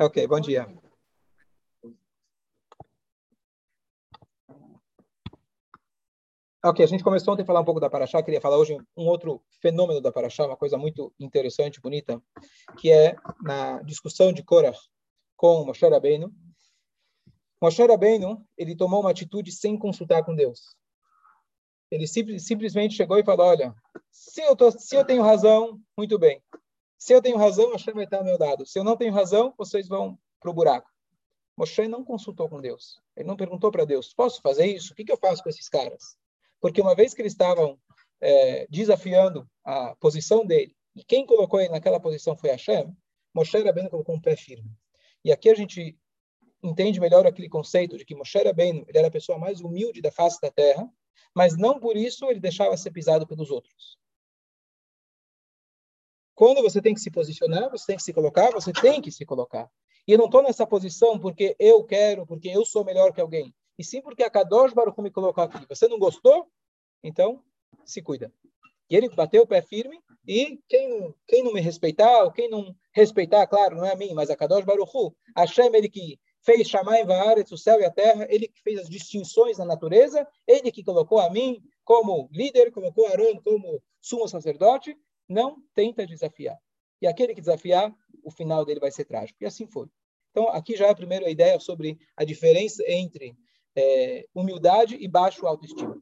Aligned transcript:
Ok, 0.00 0.26
bom 0.26 0.40
dia. 0.40 0.66
Ok, 6.64 6.82
a 6.82 6.88
gente 6.88 7.04
começou 7.04 7.34
ontem 7.34 7.42
a 7.42 7.46
falar 7.46 7.60
um 7.60 7.64
pouco 7.64 7.78
da 7.78 7.90
Paraxá, 7.90 8.22
queria 8.22 8.40
falar 8.40 8.56
hoje 8.56 8.74
um 8.96 9.06
outro 9.06 9.42
fenômeno 9.60 10.00
da 10.00 10.10
Paraxá, 10.10 10.46
uma 10.46 10.56
coisa 10.56 10.78
muito 10.78 11.12
interessante, 11.20 11.78
bonita, 11.78 12.22
que 12.78 12.90
é 12.90 13.14
na 13.42 13.82
discussão 13.82 14.32
de 14.32 14.42
Korah 14.42 14.72
com 15.36 15.62
Moshe 15.66 15.86
Rabbeinu. 15.86 16.32
Moshe 17.60 17.86
Rabbeinu, 17.86 18.42
ele 18.56 18.74
tomou 18.74 19.00
uma 19.00 19.10
atitude 19.10 19.52
sem 19.52 19.78
consultar 19.78 20.24
com 20.24 20.34
Deus. 20.34 20.74
Ele 21.90 22.06
simples, 22.06 22.46
simplesmente 22.46 22.94
chegou 22.94 23.18
e 23.18 23.24
falou, 23.24 23.46
olha, 23.46 23.74
se 24.10 24.40
eu, 24.40 24.56
tô, 24.56 24.70
se 24.70 24.96
eu 24.96 25.04
tenho 25.04 25.22
razão, 25.22 25.78
muito 25.98 26.18
bem. 26.18 26.42
Se 26.98 27.12
eu 27.12 27.20
tenho 27.20 27.36
razão, 27.36 27.70
Moshe 27.70 27.90
vai 27.92 28.04
estar 28.04 28.18
ao 28.18 28.24
meu 28.24 28.38
lado. 28.38 28.66
Se 28.66 28.78
eu 28.78 28.84
não 28.84 28.96
tenho 28.96 29.12
razão, 29.12 29.52
vocês 29.56 29.88
vão 29.88 30.18
para 30.40 30.50
o 30.50 30.54
buraco. 30.54 30.90
Moshe 31.56 31.86
não 31.86 32.04
consultou 32.04 32.48
com 32.48 32.60
Deus. 32.60 33.00
Ele 33.16 33.28
não 33.28 33.36
perguntou 33.36 33.70
para 33.70 33.84
Deus, 33.84 34.12
posso 34.12 34.40
fazer 34.40 34.66
isso? 34.66 34.92
O 34.92 34.96
que, 34.96 35.04
que 35.04 35.12
eu 35.12 35.16
faço 35.16 35.42
com 35.42 35.48
esses 35.48 35.68
caras? 35.68 36.16
Porque 36.60 36.80
uma 36.80 36.94
vez 36.94 37.14
que 37.14 37.22
eles 37.22 37.32
estavam 37.32 37.78
é, 38.20 38.66
desafiando 38.68 39.48
a 39.64 39.94
posição 39.96 40.44
dele, 40.44 40.74
e 40.96 41.04
quem 41.04 41.26
colocou 41.26 41.60
ele 41.60 41.70
naquela 41.70 42.00
posição 42.00 42.36
foi 42.36 42.50
Hashem, 42.50 42.94
Moshe 43.34 43.58
Rabbeinu 43.58 43.90
colocou 43.90 44.14
um 44.14 44.20
pé 44.20 44.36
firme. 44.36 44.70
E 45.24 45.32
aqui 45.32 45.50
a 45.50 45.54
gente 45.54 45.98
entende 46.62 47.00
melhor 47.00 47.26
aquele 47.26 47.48
conceito 47.48 47.96
de 47.96 48.04
que 48.04 48.14
Moshe 48.14 48.38
Rabbeinu 48.38 48.84
ele 48.88 48.98
era 48.98 49.08
a 49.08 49.10
pessoa 49.10 49.38
mais 49.38 49.60
humilde 49.60 50.00
da 50.00 50.10
face 50.10 50.40
da 50.40 50.50
terra, 50.50 50.88
mas 51.34 51.56
não 51.56 51.78
por 51.80 51.96
isso 51.96 52.30
ele 52.30 52.40
deixava 52.40 52.76
ser 52.76 52.90
pisado 52.90 53.26
pelos 53.26 53.50
outros. 53.50 53.98
Quando 56.34 56.62
você 56.62 56.80
tem 56.80 56.94
que 56.94 57.00
se 57.00 57.10
posicionar, 57.10 57.70
você 57.70 57.86
tem 57.86 57.96
que 57.96 58.02
se 58.02 58.12
colocar, 58.12 58.50
você 58.50 58.72
tem 58.72 59.00
que 59.00 59.10
se 59.10 59.24
colocar. 59.24 59.70
E 60.06 60.12
eu 60.12 60.18
não 60.18 60.26
estou 60.26 60.42
nessa 60.42 60.66
posição 60.66 61.18
porque 61.18 61.56
eu 61.58 61.84
quero, 61.84 62.26
porque 62.26 62.48
eu 62.48 62.64
sou 62.64 62.84
melhor 62.84 63.12
que 63.12 63.20
alguém 63.20 63.54
e 63.78 63.84
sim 63.84 64.00
porque 64.00 64.22
a 64.22 64.30
Kadosh 64.30 64.72
Baruch 64.72 65.00
me 65.00 65.10
colocou 65.10 65.44
aqui. 65.44 65.66
Você 65.68 65.88
não 65.88 65.98
gostou? 65.98 66.46
Então, 67.02 67.42
se 67.84 68.00
cuida. 68.00 68.32
E 68.88 68.96
ele 68.96 69.08
bateu 69.08 69.42
o 69.42 69.46
pé 69.46 69.62
firme 69.62 69.98
e 70.26 70.60
quem 70.68 70.88
não, 70.88 71.14
quem 71.26 71.42
não 71.42 71.52
me 71.52 71.60
respeitar, 71.60 72.30
quem 72.32 72.48
não 72.48 72.74
respeitar, 72.92 73.46
claro, 73.46 73.76
não 73.76 73.84
é 73.84 73.92
a 73.92 73.96
mim, 73.96 74.12
mas 74.14 74.30
a 74.30 74.36
Kadosh 74.36 74.64
Baruch 74.64 75.14
Hashem, 75.36 75.74
ele 75.74 75.88
que 75.88 76.18
fez 76.42 76.68
Shammai 76.68 77.04
Vaaretz, 77.04 77.50
o 77.50 77.58
céu 77.58 77.80
e 77.80 77.84
a 77.84 77.90
terra, 77.90 78.26
ele 78.28 78.46
que 78.46 78.62
fez 78.62 78.78
as 78.78 78.88
distinções 78.88 79.58
na 79.58 79.64
natureza, 79.64 80.26
ele 80.46 80.70
que 80.70 80.84
colocou 80.84 81.18
a 81.18 81.30
mim 81.30 81.62
como 81.82 82.28
líder, 82.30 82.70
colocou 82.70 83.06
Aaron 83.06 83.40
como 83.42 83.82
sumo 84.00 84.28
sacerdote, 84.28 84.96
não 85.28 85.62
tenta 85.74 86.06
desafiar. 86.06 86.58
E 87.00 87.06
aquele 87.06 87.34
que 87.34 87.40
desafiar, 87.40 87.94
o 88.22 88.30
final 88.30 88.64
dele 88.64 88.80
vai 88.80 88.90
ser 88.90 89.04
trágico. 89.04 89.42
E 89.42 89.46
assim 89.46 89.66
foi. 89.66 89.88
Então, 90.30 90.48
aqui 90.48 90.76
já 90.76 90.86
é 90.86 90.90
a 90.90 90.96
primeira 90.96 91.30
ideia 91.30 91.60
sobre 91.60 91.98
a 92.16 92.24
diferença 92.24 92.82
entre 92.88 93.36
é, 93.76 94.26
humildade 94.34 94.96
e 94.96 95.06
baixo 95.06 95.46
autoestima. 95.46 96.00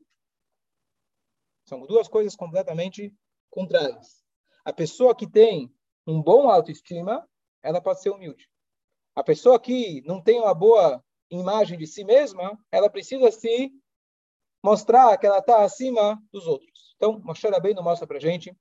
São 1.65 1.87
duas 1.87 2.09
coisas 2.09 2.34
completamente 2.34 3.15
contrárias. 3.50 4.23
A 4.65 4.73
pessoa 4.73 5.15
que 5.15 5.28
tem 5.28 5.73
um 6.06 6.23
bom 6.23 6.48
autoestima, 6.48 7.28
ela 7.62 7.81
pode 7.81 8.00
ser 8.00 8.11
humilde. 8.11 8.48
A 9.15 9.23
pessoa 9.23 9.61
que 9.61 10.03
não 10.06 10.23
tem 10.23 10.41
uma 10.41 10.55
boa 10.55 11.05
imagem 11.31 11.78
de 11.78 11.87
si 11.87 12.05
mesma, 12.05 12.59
ela 12.70 12.91
precisa 12.91 13.31
se 13.31 13.70
mostrar 14.62 15.17
que 15.19 15.27
ela 15.27 15.39
está 15.39 15.62
acima 15.65 16.23
dos 16.33 16.47
outros. 16.47 16.95
Então, 16.97 17.20
Moshe 17.20 17.47
Rabbeinu 17.48 17.83
mostra 17.83 18.06
para 18.06 18.20
gente 18.20 18.56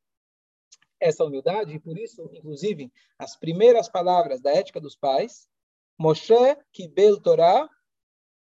essa 1.01 1.25
humildade, 1.25 1.73
e 1.73 1.79
por 1.79 1.97
isso, 1.97 2.29
inclusive, 2.31 2.91
as 3.17 3.35
primeiras 3.35 3.89
palavras 3.89 4.39
da 4.39 4.51
ética 4.51 4.79
dos 4.79 4.95
pais, 4.95 5.49
Moshe 5.97 6.55
Kibel 6.71 7.19
Torah 7.19 7.67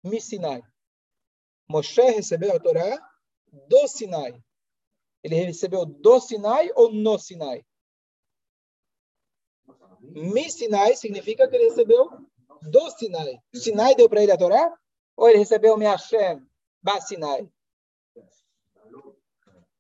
mi 0.04 0.20
Sinai. 0.20 0.62
Moshe 1.68 2.02
recebeu 2.02 2.56
a 2.56 2.60
Torá 2.60 3.00
do 3.68 3.88
Sinai. 3.88 4.44
Ele 5.24 5.36
recebeu 5.36 5.86
do 5.86 6.20
Sinai 6.20 6.70
ou 6.76 6.92
no 6.92 7.18
Sinai? 7.18 7.66
Mi 10.02 10.52
Sinai 10.52 10.96
significa 10.96 11.48
que 11.48 11.56
ele 11.56 11.70
recebeu 11.70 12.10
do 12.62 12.92
Sinai. 12.92 13.40
Sinai 13.56 13.96
deu 13.96 14.10
para 14.10 14.22
ele 14.22 14.32
a 14.32 14.38
Torá? 14.38 14.78
Ou 15.16 15.30
ele 15.30 15.40
recebeu 15.40 15.78
mi 15.78 15.86
Hashem 15.86 16.46
ba 16.82 17.00
Sinai? 17.00 17.50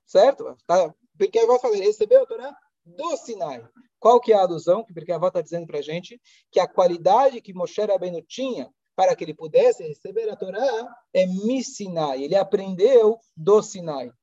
Certo? 0.05 0.55
Tá. 0.65 0.93
Porque 1.17 1.39
a 1.39 1.43
avó 1.43 1.59
fala, 1.59 1.75
ele 1.75 1.85
recebeu 1.85 2.23
a 2.23 2.25
Torá 2.25 2.57
do 2.85 3.17
Sinai. 3.17 3.63
Qual 3.99 4.19
que 4.19 4.33
é 4.33 4.35
a 4.35 4.41
alusão? 4.41 4.85
Porque 4.93 5.11
a 5.11 5.15
avó 5.15 5.27
está 5.27 5.41
dizendo 5.41 5.65
para 5.65 5.79
a 5.79 5.81
gente 5.81 6.19
que 6.51 6.59
a 6.59 6.67
qualidade 6.67 7.41
que 7.41 7.53
Moshe 7.53 7.81
Rabbeinu 7.81 8.21
tinha 8.21 8.69
para 8.95 9.15
que 9.15 9.23
ele 9.23 9.33
pudesse 9.33 9.83
receber 9.83 10.29
a 10.29 10.35
Torá 10.35 10.95
é 11.13 11.25
mi 11.25 11.63
Sinai. 11.63 12.23
Ele 12.23 12.35
aprendeu 12.35 13.19
do 13.35 13.61
Sinai. 13.61 14.09
O 14.09 14.13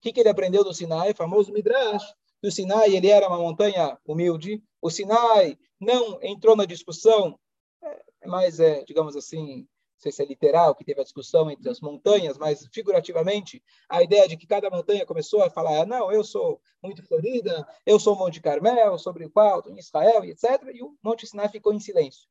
que, 0.00 0.12
que 0.12 0.20
ele 0.20 0.28
aprendeu 0.28 0.62
do 0.62 0.74
Sinai? 0.74 1.12
O 1.12 1.16
famoso 1.16 1.52
Midrash. 1.52 2.04
O 2.42 2.50
Sinai 2.50 2.94
ele 2.94 3.08
era 3.08 3.28
uma 3.28 3.38
montanha 3.38 3.98
humilde. 4.04 4.62
O 4.80 4.90
Sinai 4.90 5.58
não 5.80 6.22
entrou 6.22 6.54
na 6.54 6.64
discussão, 6.64 7.38
é, 7.82 8.26
mais, 8.26 8.60
é, 8.60 8.84
digamos 8.84 9.16
assim, 9.16 9.66
sei 9.98 10.12
se 10.12 10.22
é 10.22 10.26
literal, 10.26 10.74
que 10.74 10.84
teve 10.84 11.00
a 11.00 11.04
discussão 11.04 11.50
entre 11.50 11.68
as 11.68 11.80
montanhas, 11.80 12.38
mas 12.38 12.66
figurativamente, 12.72 13.62
a 13.88 14.02
ideia 14.02 14.28
de 14.28 14.36
que 14.36 14.46
cada 14.46 14.70
montanha 14.70 15.04
começou 15.04 15.42
a 15.42 15.50
falar, 15.50 15.86
não, 15.86 16.10
eu 16.12 16.22
sou 16.22 16.60
muito 16.82 17.02
florida, 17.02 17.66
eu 17.84 17.98
sou 17.98 18.16
Monte 18.16 18.40
Carmel, 18.40 18.96
sobre 18.98 19.24
o 19.24 19.30
qual 19.30 19.62
em 19.66 19.78
Israel, 19.78 20.24
etc. 20.24 20.44
E 20.72 20.82
o 20.82 20.96
Monte 21.02 21.26
Sinai 21.26 21.48
ficou 21.48 21.74
em 21.74 21.80
silêncio. 21.80 22.28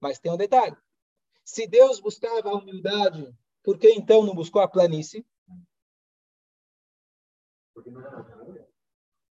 Mas 0.00 0.18
tem 0.18 0.30
um 0.30 0.36
detalhe. 0.36 0.76
Se 1.44 1.66
Deus 1.66 1.98
buscava 1.98 2.50
a 2.50 2.54
humildade, 2.54 3.34
por 3.62 3.78
que 3.78 3.90
então 3.90 4.22
não 4.22 4.34
buscou 4.34 4.60
a 4.60 4.68
planície? 4.68 5.26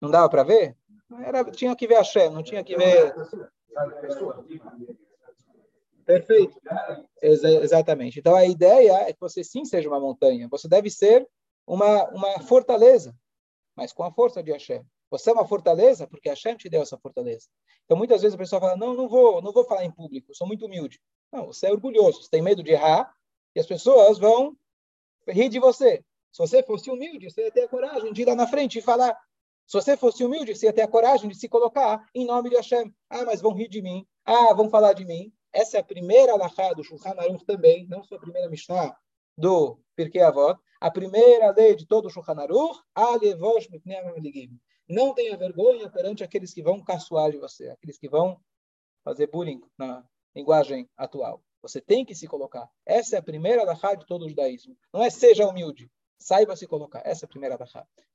Não 0.01 0.11
dava 0.11 0.29
para 0.29 0.43
ver? 0.43 0.77
Era, 1.23 1.43
tinha 1.51 1.75
que 1.75 1.87
ver 1.87 1.95
a 1.95 2.03
Shem, 2.03 2.29
não 2.29 2.43
tinha 2.43 2.63
que 2.63 2.75
ver. 2.75 3.13
Perfeito. 6.05 6.59
Ex 7.21 7.43
exatamente. 7.43 8.19
Então 8.19 8.35
a 8.35 8.45
ideia 8.45 8.93
é 9.07 9.13
que 9.13 9.19
você 9.19 9.43
sim 9.43 9.65
seja 9.65 9.89
uma 9.89 9.99
montanha. 9.99 10.47
Você 10.49 10.67
deve 10.67 10.89
ser 10.89 11.27
uma, 11.65 12.07
uma 12.09 12.39
fortaleza, 12.41 13.15
mas 13.75 13.91
com 13.91 14.03
a 14.03 14.11
força 14.11 14.43
de 14.43 14.51
Hashem. 14.51 14.83
Você 15.09 15.29
é 15.29 15.33
uma 15.33 15.47
fortaleza 15.47 16.07
porque 16.07 16.29
Hashem 16.29 16.55
te 16.55 16.69
deu 16.69 16.81
essa 16.81 16.97
fortaleza. 16.97 17.47
Então 17.85 17.97
muitas 17.97 18.21
vezes 18.21 18.35
a 18.35 18.37
pessoa 18.37 18.59
fala: 18.59 18.77
"Não, 18.77 18.93
não 18.93 19.07
vou, 19.07 19.41
não 19.41 19.51
vou 19.51 19.65
falar 19.65 19.83
em 19.83 19.91
público, 19.91 20.35
sou 20.35 20.47
muito 20.47 20.65
humilde". 20.65 20.99
Não, 21.31 21.47
você 21.47 21.67
é 21.67 21.71
orgulhoso, 21.71 22.21
você 22.21 22.29
tem 22.29 22.41
medo 22.41 22.63
de 22.63 22.71
errar 22.71 23.11
e 23.55 23.59
as 23.59 23.65
pessoas 23.65 24.19
vão 24.19 24.55
rir 25.27 25.49
de 25.49 25.59
você. 25.59 26.03
Se 26.31 26.39
você 26.39 26.61
fosse 26.61 26.91
humilde, 26.91 27.29
você 27.29 27.45
ia 27.45 27.51
ter 27.51 27.63
a 27.63 27.69
coragem 27.69 28.13
de 28.13 28.21
ir 28.21 28.25
lá 28.25 28.35
na 28.35 28.47
frente 28.47 28.79
e 28.79 28.81
falar. 28.81 29.17
Se 29.65 29.73
você 29.73 29.97
fosse 29.97 30.23
humilde, 30.23 30.55
você 30.55 30.67
ia 30.67 30.73
ter 30.73 30.83
a 30.83 30.87
coragem 30.87 31.29
de 31.29 31.35
se 31.35 31.49
colocar 31.49 32.05
em 32.13 32.25
nome 32.25 32.49
de 32.49 32.57
Hashem. 32.57 32.93
Ah, 33.09 33.25
mas 33.25 33.41
vão 33.41 33.53
rir 33.53 33.67
de 33.67 33.81
mim. 33.81 34.05
Ah, 34.23 34.53
vão 34.53 34.69
falar 34.69 34.93
de 34.93 35.05
mim. 35.05 35.31
Essa 35.55 35.77
é 35.77 35.79
a 35.79 35.83
primeira 35.83 36.33
alahá 36.33 36.73
do 36.73 36.83
Shulchan 36.83 37.15
Aruch 37.17 37.45
também, 37.45 37.87
não 37.87 38.03
só 38.03 38.15
a 38.15 38.19
primeira 38.19 38.49
Mishnah 38.49 38.95
do 39.37 39.79
Pirkei 39.95 40.21
Avot. 40.21 40.59
A 40.81 40.91
primeira 40.91 41.51
lei 41.51 41.75
de 41.75 41.87
todo 41.87 42.07
o 42.07 42.09
Shulchan 42.09 42.39
Aruch, 42.39 42.77
não 44.87 45.13
tenha 45.13 45.37
vergonha 45.37 45.89
perante 45.89 46.23
aqueles 46.23 46.53
que 46.53 46.61
vão 46.61 46.83
caçoar 46.83 47.31
de 47.31 47.37
você, 47.37 47.69
aqueles 47.69 47.97
que 47.97 48.09
vão 48.09 48.39
fazer 49.03 49.27
bullying 49.27 49.61
na, 49.77 50.05
linguagem 50.35 50.89
atual. 50.97 51.41
Você 51.61 51.79
tem 51.79 52.05
que 52.05 52.13
se 52.13 52.27
colocar. 52.27 52.69
Essa 52.85 53.15
é 53.15 53.19
a 53.19 53.23
primeira 53.23 53.65
da 53.65 53.73
de 53.95 54.05
todo 54.05 54.25
o 54.25 54.29
judaísmo. 54.29 54.77
Não 54.93 55.01
é 55.01 55.09
seja 55.09 55.47
humilde, 55.47 55.89
saiba 56.17 56.55
se 56.55 56.67
colocar. 56.67 57.01
Essa 57.05 57.25
é 57.25 57.27
a 57.27 57.29
primeira 57.29 57.57
da 57.57 57.65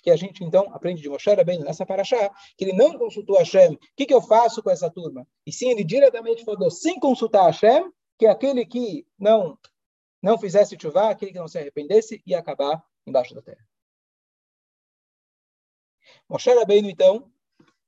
Que 0.03 0.11
a 0.11 0.17
gente, 0.17 0.43
então, 0.45 0.73
aprende 0.75 1.03
de 1.03 1.09
Moshe 1.09 1.31
Rabbeinu 1.31 1.65
nessa 1.65 1.87
paraxá, 1.87 2.31
que 2.57 2.65
ele 2.65 2.73
não 2.73 2.99
consultou 2.99 3.37
Hashem. 3.37 3.75
O 3.75 3.79
que, 3.97 4.07
que 4.07 4.15
eu 4.15 4.23
faço 4.23 4.63
com 4.63 4.71
essa 4.71 4.91
turma? 4.91 5.27
E 5.47 5.53
sim, 5.53 5.71
ele 5.71 5.85
diretamente 5.85 6.45
falou, 6.45 6.71
sem 6.71 6.99
consultar 6.99 7.47
Hashem, 7.47 7.91
que 8.19 8.27
aquele 8.27 8.67
que 8.67 9.07
não 9.19 9.59
não 10.23 10.39
fizesse 10.39 10.77
chuvá, 10.79 11.09
aquele 11.09 11.33
que 11.33 11.39
não 11.39 11.49
se 11.49 11.59
arrependesse, 11.59 12.23
ia 12.27 12.39
acabar 12.39 12.85
embaixo 13.07 13.35
da 13.35 13.41
terra. 13.41 13.67
Moshe 16.29 16.53
Rabbeinu, 16.53 16.91
então, 16.91 17.33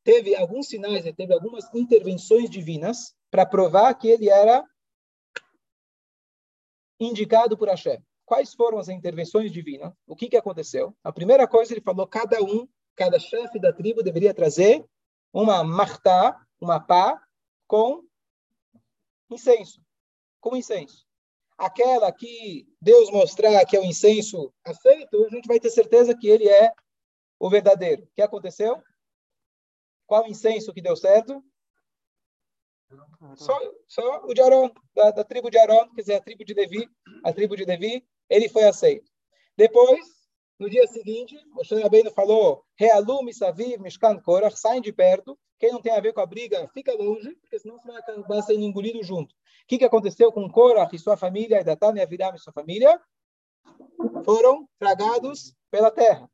teve 0.02 0.34
alguns 0.34 0.68
sinais, 0.68 1.04
teve 1.14 1.32
algumas 1.32 1.72
intervenções 1.74 2.48
divinas 2.48 3.14
para 3.30 3.44
provar 3.44 3.94
que 3.94 4.08
ele 4.08 4.30
era 4.30 4.64
indicado 6.98 7.56
por 7.56 7.68
Hashem. 7.68 8.02
Quais 8.24 8.54
foram 8.54 8.78
as 8.78 8.88
intervenções 8.88 9.50
divinas? 9.50 9.92
O 10.06 10.16
que, 10.16 10.28
que 10.28 10.36
aconteceu? 10.36 10.96
A 11.02 11.12
primeira 11.12 11.46
coisa, 11.46 11.72
ele 11.72 11.80
falou 11.80 12.06
cada 12.06 12.42
um, 12.42 12.68
cada 12.94 13.18
chefe 13.18 13.58
da 13.58 13.72
tribo 13.72 14.02
deveria 14.02 14.32
trazer 14.34 14.84
uma 15.32 15.64
martá, 15.64 16.40
uma 16.60 16.78
pá, 16.78 17.20
com 17.66 18.02
incenso. 19.30 19.80
Com 20.40 20.56
incenso. 20.56 21.06
Aquela 21.56 22.12
que 22.12 22.66
Deus 22.80 23.10
mostrar 23.10 23.64
que 23.66 23.76
é 23.76 23.80
o 23.80 23.84
incenso 23.84 24.52
aceito, 24.64 25.24
a 25.24 25.28
gente 25.28 25.46
vai 25.46 25.60
ter 25.60 25.70
certeza 25.70 26.16
que 26.16 26.28
ele 26.28 26.48
é 26.48 26.72
o 27.38 27.50
verdadeiro. 27.50 28.02
O 28.02 28.08
que 28.14 28.22
aconteceu? 28.22 28.82
Qual 30.06 30.26
incenso 30.26 30.72
que 30.72 30.82
deu 30.82 30.96
certo? 30.96 31.42
Só, 33.36 33.58
só 33.88 34.24
o 34.26 34.34
de 34.34 34.42
Aron, 34.42 34.70
da, 34.94 35.10
da, 35.10 35.24
tribo 35.24 35.50
de 35.50 35.58
Aron, 35.58 35.88
quer 35.94 36.02
dizer, 36.02 36.14
a 36.14 36.20
tribo 36.20 36.44
de 36.44 36.52
Levi, 36.52 36.88
a 37.24 37.32
tribo 37.32 37.56
de 37.56 37.64
Levi, 37.64 38.06
ele 38.32 38.48
foi 38.48 38.64
aceito. 38.64 39.10
Depois, 39.58 40.00
no 40.58 40.70
dia 40.70 40.86
seguinte, 40.86 41.38
Moshe 41.48 41.74
Rabbeinu 41.74 42.10
falou, 42.12 42.64
Realum, 42.76 43.30
Saviv, 43.30 43.78
Mishkan, 43.78 44.18
Korach, 44.20 44.56
saem 44.56 44.80
de 44.80 44.90
perto, 44.90 45.38
quem 45.58 45.70
não 45.70 45.82
tem 45.82 45.92
a 45.92 46.00
ver 46.00 46.14
com 46.14 46.20
a 46.22 46.26
briga, 46.26 46.66
fica 46.72 46.94
longe, 46.94 47.36
porque 47.36 47.58
senão 47.58 47.78
você 47.78 47.86
vai 47.86 47.98
acabar 47.98 48.40
sendo 48.40 48.62
engolido 48.62 49.02
junto. 49.02 49.34
O 49.34 49.66
que, 49.68 49.76
que 49.76 49.84
aconteceu 49.84 50.32
com 50.32 50.50
Korach 50.50 50.96
e 50.96 50.98
sua 50.98 51.14
família, 51.14 51.60
e 51.60 51.64
Datan 51.64 51.94
e 51.94 52.00
Aviram 52.00 52.34
e 52.34 52.38
sua 52.38 52.54
família? 52.54 52.98
Foram 54.24 54.66
tragados 54.78 55.54
pela 55.70 55.90
terra. 55.90 56.26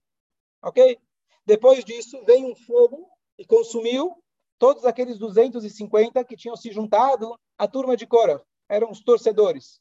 Ok? 0.62 0.96
Depois 1.44 1.84
disso, 1.84 2.24
veio 2.24 2.46
um 2.46 2.54
fogo 2.54 3.08
e 3.36 3.44
consumiu 3.44 4.22
todos 4.56 4.84
aqueles 4.84 5.18
250 5.18 6.24
que 6.24 6.36
tinham 6.36 6.56
se 6.56 6.70
juntado 6.70 7.36
à 7.58 7.66
turma 7.66 7.96
de 7.96 8.06
Cora. 8.06 8.40
Eram 8.68 8.90
os 8.90 9.02
torcedores, 9.02 9.80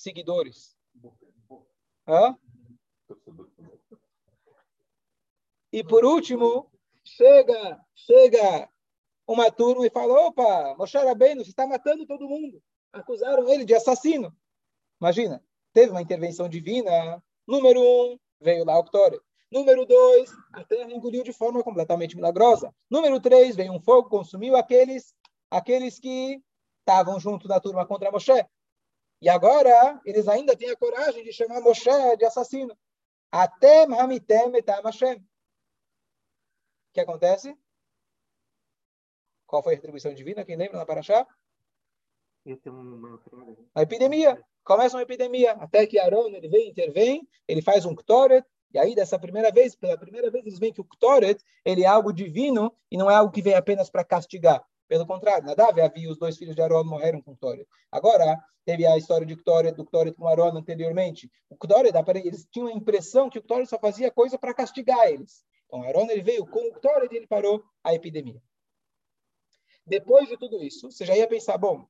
seguidores. 0.00 0.76
Hã? 2.06 2.36
E 5.72 5.84
por 5.84 6.04
último, 6.04 6.70
chega, 7.04 7.80
chega 7.94 8.68
uma 9.26 9.50
turma 9.50 9.86
e 9.86 9.90
fala: 9.90 10.26
opa, 10.26 10.74
Moshe 10.76 10.98
Rabbeinu, 10.98 11.44
você 11.44 11.50
está 11.50 11.66
matando 11.66 12.06
todo 12.06 12.28
mundo. 12.28 12.62
Acusaram 12.92 13.48
ele 13.48 13.64
de 13.64 13.74
assassino. 13.74 14.34
Imagina, 15.00 15.44
teve 15.72 15.90
uma 15.90 16.02
intervenção 16.02 16.48
divina. 16.48 17.22
Número 17.46 17.80
um, 17.80 18.18
veio 18.40 18.64
lá 18.64 18.76
o 18.76 18.80
Octório. 18.80 19.22
Número 19.50 19.84
dois, 19.84 20.30
a 20.52 20.64
terra 20.64 20.92
engoliu 20.92 21.22
de 21.22 21.32
forma 21.32 21.62
completamente 21.62 22.14
milagrosa. 22.16 22.72
Número 22.88 23.20
três, 23.20 23.56
veio 23.56 23.72
um 23.72 23.80
fogo, 23.80 24.08
consumiu 24.08 24.56
aqueles, 24.56 25.14
aqueles 25.50 25.98
que 25.98 26.40
estavam 26.80 27.18
junto 27.18 27.48
da 27.48 27.60
turma 27.60 27.86
contra 27.86 28.10
Moshe. 28.10 28.46
E 29.20 29.28
agora, 29.28 30.00
eles 30.04 30.26
ainda 30.28 30.56
têm 30.56 30.70
a 30.70 30.76
coragem 30.76 31.22
de 31.22 31.32
chamar 31.32 31.60
Moshe 31.60 32.16
de 32.16 32.24
assassino. 32.24 32.76
Até 33.30 33.82
Hamitem 33.84 34.56
etam 34.56 34.82
Hashem. 34.82 35.16
O 35.16 36.92
que 36.92 37.00
acontece? 37.00 37.56
Qual 39.46 39.62
foi 39.62 39.74
a 39.74 39.76
retribuição 39.76 40.14
divina? 40.14 40.44
Quem 40.44 40.56
lembra 40.56 40.78
na 40.78 40.86
Paraxá? 40.86 41.26
A 43.74 43.82
epidemia. 43.82 44.42
Começa 44.64 44.96
uma 44.96 45.02
epidemia. 45.02 45.52
Até 45.52 45.86
que 45.86 45.98
Aaron 45.98 46.28
ele 46.28 46.48
vem, 46.48 46.70
intervém, 46.70 47.28
ele 47.46 47.60
faz 47.60 47.84
um 47.84 47.94
ktoret, 47.94 48.44
e 48.72 48.78
aí, 48.78 48.94
dessa 48.94 49.18
primeira 49.18 49.50
vez, 49.50 49.74
pela 49.74 49.98
primeira 49.98 50.30
vez, 50.30 50.46
eles 50.46 50.58
veem 50.58 50.72
que 50.72 50.80
o 50.80 50.84
Ktoret, 50.84 51.42
ele 51.64 51.82
é 51.82 51.86
algo 51.86 52.12
divino 52.12 52.72
e 52.90 52.96
não 52.96 53.10
é 53.10 53.14
algo 53.16 53.32
que 53.32 53.42
vem 53.42 53.54
apenas 53.54 53.90
para 53.90 54.04
castigar. 54.04 54.64
Pelo 54.90 55.06
contrário, 55.06 55.46
Nadav 55.46 55.78
e 55.78 55.80
Avi, 55.80 56.08
os 56.08 56.18
dois 56.18 56.36
filhos 56.36 56.56
de 56.56 56.60
Aaron, 56.60 56.82
morreram 56.82 57.22
com 57.22 57.36
Ktoret. 57.36 57.64
Agora, 57.92 58.36
teve 58.64 58.84
a 58.84 58.96
história 58.96 59.24
de 59.24 59.36
Ktoret, 59.36 59.76
do 59.76 59.84
Ktoret 59.84 60.16
com 60.16 60.26
Aaron 60.26 60.58
anteriormente. 60.58 61.30
O 61.48 61.56
Ktoret, 61.56 61.94
eles 62.24 62.44
tinham 62.50 62.66
a 62.66 62.72
impressão 62.72 63.30
que 63.30 63.38
o 63.38 63.42
Ktoret 63.42 63.68
só 63.68 63.78
fazia 63.78 64.10
coisa 64.10 64.36
para 64.36 64.52
castigar 64.52 65.06
eles. 65.06 65.44
Então, 65.66 65.84
Aaron 65.84 66.10
ele 66.10 66.22
veio 66.22 66.44
com 66.44 66.58
o 66.58 66.72
Ktoret 66.72 67.08
e 67.14 67.18
ele 67.18 67.28
parou 67.28 67.62
a 67.84 67.94
epidemia. 67.94 68.42
Depois 69.86 70.28
de 70.28 70.36
tudo 70.36 70.60
isso, 70.60 70.90
você 70.90 71.06
já 71.06 71.16
ia 71.16 71.28
pensar, 71.28 71.56
bom, 71.56 71.86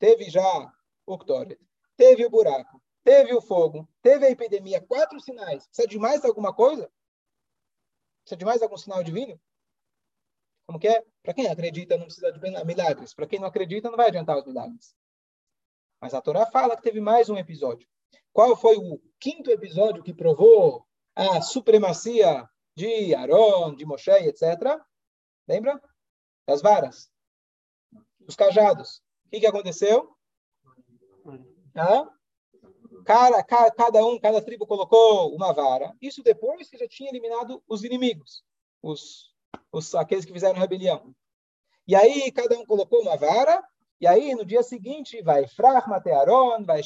teve 0.00 0.28
já 0.28 0.72
o 1.06 1.16
Ktoret, 1.16 1.60
teve 1.96 2.26
o 2.26 2.30
buraco, 2.30 2.82
teve 3.04 3.32
o 3.32 3.40
fogo, 3.40 3.88
teve 4.02 4.26
a 4.26 4.30
epidemia, 4.30 4.80
quatro 4.80 5.20
sinais. 5.20 5.64
Precisa 5.68 5.86
de 5.86 5.96
mais 5.96 6.24
alguma 6.24 6.52
coisa? 6.52 6.90
Precisa 8.24 8.36
de 8.36 8.44
mais 8.44 8.60
algum 8.62 8.76
sinal 8.76 9.04
divino? 9.04 9.40
Como 10.72 10.80
que 10.80 10.88
é? 10.88 11.04
Para 11.22 11.34
quem 11.34 11.48
acredita, 11.48 11.98
não 11.98 12.06
precisa 12.06 12.32
de 12.32 12.64
milagres. 12.64 13.12
Para 13.12 13.26
quem 13.26 13.38
não 13.38 13.46
acredita, 13.46 13.90
não 13.90 13.96
vai 13.98 14.08
adiantar 14.08 14.38
os 14.38 14.46
milagres. 14.46 14.96
Mas 16.00 16.14
a 16.14 16.22
Torá 16.22 16.46
fala 16.46 16.74
que 16.74 16.82
teve 16.82 16.98
mais 16.98 17.28
um 17.28 17.36
episódio. 17.36 17.86
Qual 18.32 18.56
foi 18.56 18.78
o 18.78 18.98
quinto 19.20 19.50
episódio 19.50 20.02
que 20.02 20.14
provou 20.14 20.86
a 21.14 21.42
supremacia 21.42 22.48
de 22.74 23.14
Aaron, 23.14 23.74
de 23.74 23.84
Moshe, 23.84 24.10
etc. 24.12 24.80
Lembra? 25.46 25.78
Das 26.46 26.62
varas. 26.62 27.12
Os 28.26 28.34
cajados. 28.34 29.02
O 29.26 29.30
que, 29.30 29.40
que 29.40 29.46
aconteceu? 29.46 30.16
Ah? 31.76 32.08
Cara, 33.04 33.44
cada 33.44 34.06
um, 34.06 34.18
cada 34.18 34.40
tribo 34.40 34.66
colocou 34.66 35.34
uma 35.34 35.52
vara. 35.52 35.94
Isso 36.00 36.22
depois 36.22 36.70
que 36.70 36.78
já 36.78 36.88
tinha 36.88 37.10
eliminado 37.10 37.62
os 37.68 37.84
inimigos, 37.84 38.42
os, 38.80 39.31
os 39.70 39.94
aqueles 39.94 40.24
que 40.24 40.32
fizeram 40.32 40.58
rebelião. 40.58 41.14
E 41.86 41.94
aí 41.94 42.30
cada 42.32 42.58
um 42.58 42.64
colocou 42.64 43.00
uma 43.02 43.16
vara. 43.16 43.62
E 44.00 44.06
aí 44.06 44.34
no 44.34 44.44
dia 44.44 44.62
seguinte 44.62 45.22
vai 45.22 45.46
Frach, 45.46 45.88
Mate 45.88 46.10
Aaron, 46.10 46.64
vai 46.64 46.80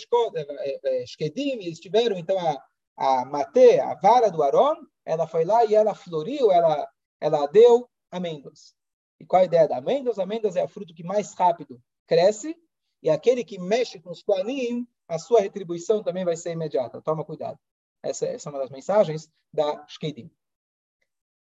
Eskedim, 1.02 1.52
eles 1.52 1.80
tiveram 1.80 2.16
então 2.16 2.38
a, 2.38 2.62
a 2.96 3.24
Mate, 3.24 3.80
a 3.80 3.94
vara 3.94 4.30
do 4.30 4.42
Aaron, 4.42 4.76
ela 5.04 5.26
foi 5.26 5.44
lá 5.44 5.64
e 5.64 5.74
ela 5.74 5.94
floriu, 5.94 6.50
ela, 6.52 6.86
ela 7.20 7.46
deu 7.46 7.88
amêndoas. 8.10 8.74
E 9.19 9.24
qual 9.24 9.40
a 9.40 9.44
ideia 9.46 9.66
da 9.66 9.78
amêndoas? 9.78 10.19
Amêndoas 10.19 10.56
é 10.56 10.64
o 10.64 10.69
fruto 10.69 10.94
que 10.94 11.02
mais 11.02 11.32
rápido 11.32 11.80
cresce, 12.06 12.54
e 13.02 13.08
aquele 13.08 13.44
que 13.44 13.58
mexe 13.58 14.00
com 14.00 14.10
os 14.10 14.22
Koanim, 14.22 14.86
a 15.08 15.19
sua 15.19 15.40
retribuição 15.40 16.02
também 16.02 16.24
vai 16.24 16.36
ser 16.36 16.52
imediata. 16.52 17.00
Toma 17.00 17.24
cuidado. 17.24 17.58
Essa, 18.02 18.26
essa 18.26 18.48
é 18.48 18.52
uma 18.52 18.58
das 18.58 18.70
mensagens 18.70 19.30
da 19.52 19.86
Shkedim. 19.86 20.30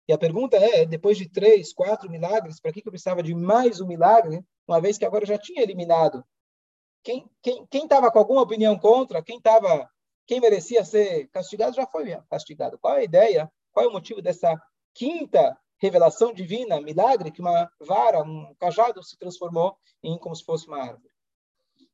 E 0.07 0.13
a 0.13 0.17
pergunta 0.17 0.57
é, 0.57 0.85
depois 0.85 1.17
de 1.17 1.29
três, 1.29 1.73
quatro 1.73 2.09
milagres, 2.09 2.59
para 2.59 2.71
que, 2.71 2.81
que 2.81 2.87
eu 2.87 2.91
precisava 2.91 3.21
de 3.21 3.33
mais 3.35 3.79
um 3.79 3.87
milagre, 3.87 4.43
uma 4.67 4.81
vez 4.81 4.97
que 4.97 5.05
agora 5.05 5.23
eu 5.23 5.27
já 5.27 5.37
tinha 5.37 5.61
eliminado? 5.61 6.23
Quem 7.03 7.19
estava 7.19 7.31
quem, 7.41 7.67
quem 7.67 7.87
com 7.87 8.19
alguma 8.19 8.41
opinião 8.41 8.77
contra, 8.77 9.23
quem 9.23 9.37
estava, 9.37 9.89
quem 10.27 10.39
merecia 10.39 10.83
ser 10.83 11.27
castigado, 11.29 11.75
já 11.75 11.85
foi 11.87 12.15
castigado. 12.29 12.77
Qual 12.79 12.95
é 12.95 12.99
a 12.99 13.03
ideia? 13.03 13.51
Qual 13.71 13.85
é 13.85 13.89
o 13.89 13.91
motivo 13.91 14.21
dessa 14.21 14.59
quinta 14.93 15.57
revelação 15.79 16.33
divina, 16.33 16.79
milagre, 16.79 17.31
que 17.31 17.41
uma 17.41 17.71
vara, 17.79 18.21
um 18.21 18.53
cajado 18.59 19.03
se 19.03 19.17
transformou 19.17 19.75
em 20.03 20.17
como 20.17 20.35
se 20.35 20.43
fosse 20.43 20.67
uma 20.67 20.77
árvore? 20.77 21.11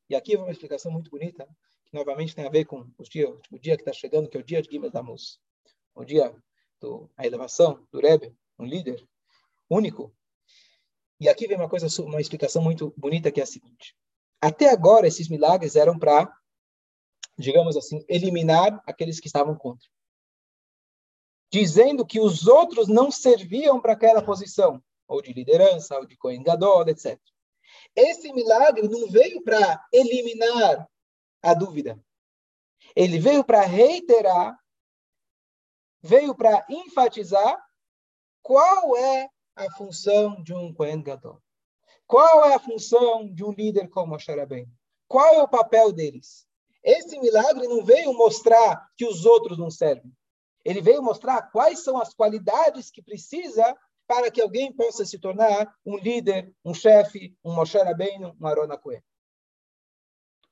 E 0.10 0.16
aqui 0.16 0.36
uma 0.36 0.52
explicação 0.52 0.92
muito 0.92 1.10
bonita, 1.10 1.48
que 1.86 1.94
novamente 1.94 2.36
tem 2.36 2.46
a 2.46 2.50
ver 2.50 2.66
com 2.66 2.90
o 2.98 3.04
dia, 3.04 3.30
o 3.30 3.60
dia 3.60 3.76
que 3.76 3.82
está 3.82 3.94
chegando, 3.94 4.30
que 4.30 4.38
é 4.38 4.40
o 4.40 4.44
dia 4.44 4.62
de 4.62 4.70
Gimel 4.70 4.92
Tammuz. 4.92 5.40
O 5.96 6.04
dia 6.04 6.34
da 6.82 7.26
elevação 7.26 7.86
do 7.92 8.00
Rebbe, 8.00 8.36
um 8.58 8.66
líder 8.66 9.08
único. 9.70 10.14
E 11.20 11.28
aqui 11.28 11.48
vem 11.48 11.58
uma 11.58 11.70
coisa, 11.70 11.88
uma 12.04 12.22
explicação 12.22 12.62
muito 12.62 12.94
bonita, 12.96 13.32
que 13.32 13.40
é 13.40 13.44
a 13.44 13.48
seguinte. 13.48 13.96
Até 14.40 14.70
agora, 14.70 15.08
esses 15.08 15.28
milagres 15.28 15.76
eram 15.76 15.98
para, 15.98 16.32
digamos 17.38 17.76
assim, 17.76 18.06
eliminar 18.08 18.82
aqueles 18.86 19.20
que 19.20 19.28
estavam 19.28 19.56
contra. 19.56 19.88
Dizendo 21.52 22.06
que 22.06 22.20
os 22.20 22.46
outros 22.46 22.88
não 22.88 23.10
serviam 23.10 23.82
para 23.82 23.94
aquela 23.94 24.22
posição, 24.22 24.84
ou 25.08 25.22
de 25.22 25.34
liderança, 25.34 25.98
ou 25.98 26.06
de 26.06 26.16
Kohen 26.18 26.44
Gadol, 26.44 26.88
etc. 26.90 27.20
Esse 27.96 28.32
milagre 28.32 28.88
não 28.88 29.10
veio 29.10 29.42
para 29.42 29.84
eliminar 29.92 30.88
a 31.42 31.54
dúvida. 31.54 32.00
Ele 32.96 33.20
veio 33.20 33.44
para 33.44 33.62
reiterar, 33.62 34.58
veio 36.02 36.36
para 36.36 36.66
enfatizar 36.70 37.58
qual 38.42 38.96
é 38.98 39.30
a 39.56 39.70
função 39.72 40.42
de 40.44 40.54
um 40.54 40.74
Kohen 40.74 41.02
Gadol. 41.02 41.42
Qual 42.06 42.46
é 42.46 42.54
a 42.54 42.60
função 42.60 43.28
de 43.34 43.44
um 43.44 43.52
líder 43.52 43.90
como 43.90 44.14
Moshe 44.14 44.34
Rabbeinu? 44.34 44.72
Qual 45.08 45.34
é 45.36 45.42
o 45.42 45.48
papel 45.48 45.92
deles? 45.92 46.48
Esse 46.84 47.20
milagre 47.20 47.68
não 47.68 47.84
veio 47.84 48.14
mostrar 48.14 48.90
que 48.96 49.06
os 49.06 49.26
outros 49.26 49.58
não 49.58 49.70
servem. 49.70 50.16
Ele 50.64 50.82
veio 50.82 51.02
mostrar 51.02 51.52
quais 51.52 51.84
são 51.84 51.98
as 51.98 52.14
qualidades 52.14 52.90
que 52.90 53.02
precisa 53.02 53.76
para 54.08 54.32
que 54.32 54.42
alguém 54.42 54.72
possa 54.74 55.06
se 55.06 55.20
tornar 55.20 55.74
um 55.86 55.98
líder, 55.98 56.54
um 56.64 56.74
chefe, 56.74 57.36
um 57.44 57.54
Moshe 57.54 57.78
Rabbeinu, 57.78 58.36
um 58.40 58.48
Arona 58.48 58.78
Cohen. 58.78 59.04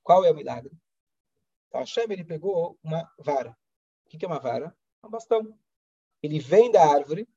Qual 0.04 0.26
é 0.26 0.32
o 0.32 0.36
milagre? 0.36 0.72
Então, 1.68 1.80
Hashem 1.80 2.06
ele 2.10 2.24
pegou 2.24 2.78
uma 2.84 3.10
vara. 3.18 3.58
O 4.06 4.10
que 4.10 4.24
é 4.24 4.28
uma 4.28 4.40
vara? 4.40 4.76
Um 5.06 5.12
bastão. 5.12 5.58
Ele 6.22 6.40
vem 6.40 6.72
da 6.72 6.86
árvore. 6.86 7.28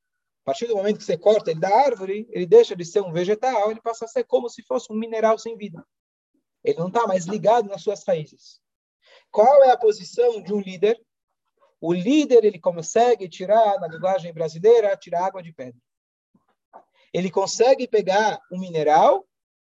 A 0.43 0.45
partir 0.47 0.67
do 0.67 0.77
momento 0.77 0.99
que 0.99 1.05
você 1.05 1.19
corta 1.19 1.51
ele 1.51 1.61
da 1.61 1.69
árvore, 1.69 2.27
ele 2.31 2.47
deixa 2.47 2.75
de 2.75 2.85
ser 2.85 3.03
um 3.03 3.13
vegetal, 3.13 3.71
ele 3.71 3.83
passa 3.83 4.07
a 4.07 4.09
ser 4.09 4.25
como 4.25 4.49
se 4.49 4.63
fosse 4.63 4.91
um 4.91 4.97
mineral 4.97 5.39
sem 5.39 5.57
vida. 5.57 5.87
Ele 6.65 6.79
não 6.79 6.89
está 6.89 7.07
mais 7.07 7.27
ligado 7.27 7.69
nas 7.69 7.83
suas 7.83 8.03
raízes. 8.05 8.61
Qual 9.31 9.63
é 9.65 9.71
a 9.71 9.77
posição 9.77 10.43
de 10.43 10.55
um 10.55 10.61
líder? 10.61 10.99
O 11.81 11.93
líder 11.93 12.45
ele 12.45 12.59
consegue 12.59 13.29
tirar, 13.29 13.79
na 13.79 13.89
linguagem 13.89 14.33
brasileira, 14.33 14.97
tirar 14.97 15.27
água 15.27 15.43
de 15.43 15.53
pedra 15.53 15.79
ele 17.13 17.31
consegue 17.31 17.89
pegar 17.89 18.41
um 18.51 18.59
mineral 18.59 19.27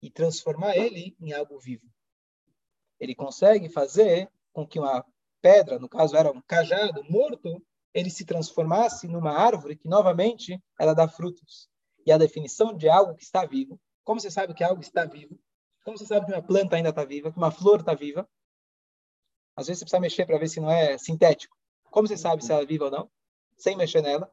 e 0.02 0.10
transformar 0.10 0.76
ele 0.76 1.16
em 1.20 1.32
algo 1.34 1.60
vivo. 1.60 1.88
Ele 3.00 3.16
consegue 3.16 3.70
fazer 3.70 4.30
com 4.52 4.68
que 4.68 4.80
uma 4.80 5.06
pedra, 5.42 5.80
no 5.80 5.90
caso 5.90 6.16
era 6.16 6.32
um 6.32 6.42
cajado 6.42 7.04
morto, 7.10 7.64
ele 7.94 8.10
se 8.10 8.26
transformasse 8.26 9.08
numa 9.08 9.32
árvore 9.32 9.76
que 9.76 9.88
novamente 9.88 10.62
ela 10.80 10.94
dá 10.94 11.08
frutos. 11.08 11.70
E 12.06 12.12
a 12.12 12.18
definição 12.18 12.76
de 12.76 12.90
algo 12.90 13.16
que 13.16 13.24
está 13.24 13.46
vivo 13.46 13.80
Como 14.04 14.20
você 14.20 14.32
sabe 14.32 14.54
que 14.54 14.64
algo 14.64 14.82
está 14.82 15.06
vivo? 15.06 15.40
Como 15.84 15.98
você 15.98 16.06
sabe 16.06 16.26
que 16.26 16.32
uma 16.32 16.42
planta 16.42 16.76
ainda 16.76 16.90
está 16.90 17.04
viva, 17.04 17.32
que 17.32 17.38
uma 17.38 17.52
flor 17.52 17.80
está 17.80 17.94
viva? 17.94 18.28
Às 19.56 19.68
vezes 19.68 19.80
você 19.80 19.86
precisa 19.86 20.00
mexer 20.00 20.26
para 20.26 20.38
ver 20.38 20.48
se 20.48 20.60
não 20.60 20.72
é 20.72 20.98
sintético. 20.98 21.56
Como 21.90 22.08
você 22.08 22.18
sabe 22.18 22.44
se 22.44 22.52
ela 22.52 22.62
é 22.62 22.66
viva 22.66 22.86
ou 22.86 22.92
não? 22.92 23.12
Sem 23.58 23.76
mexer 23.76 24.02
nela. 24.02 24.32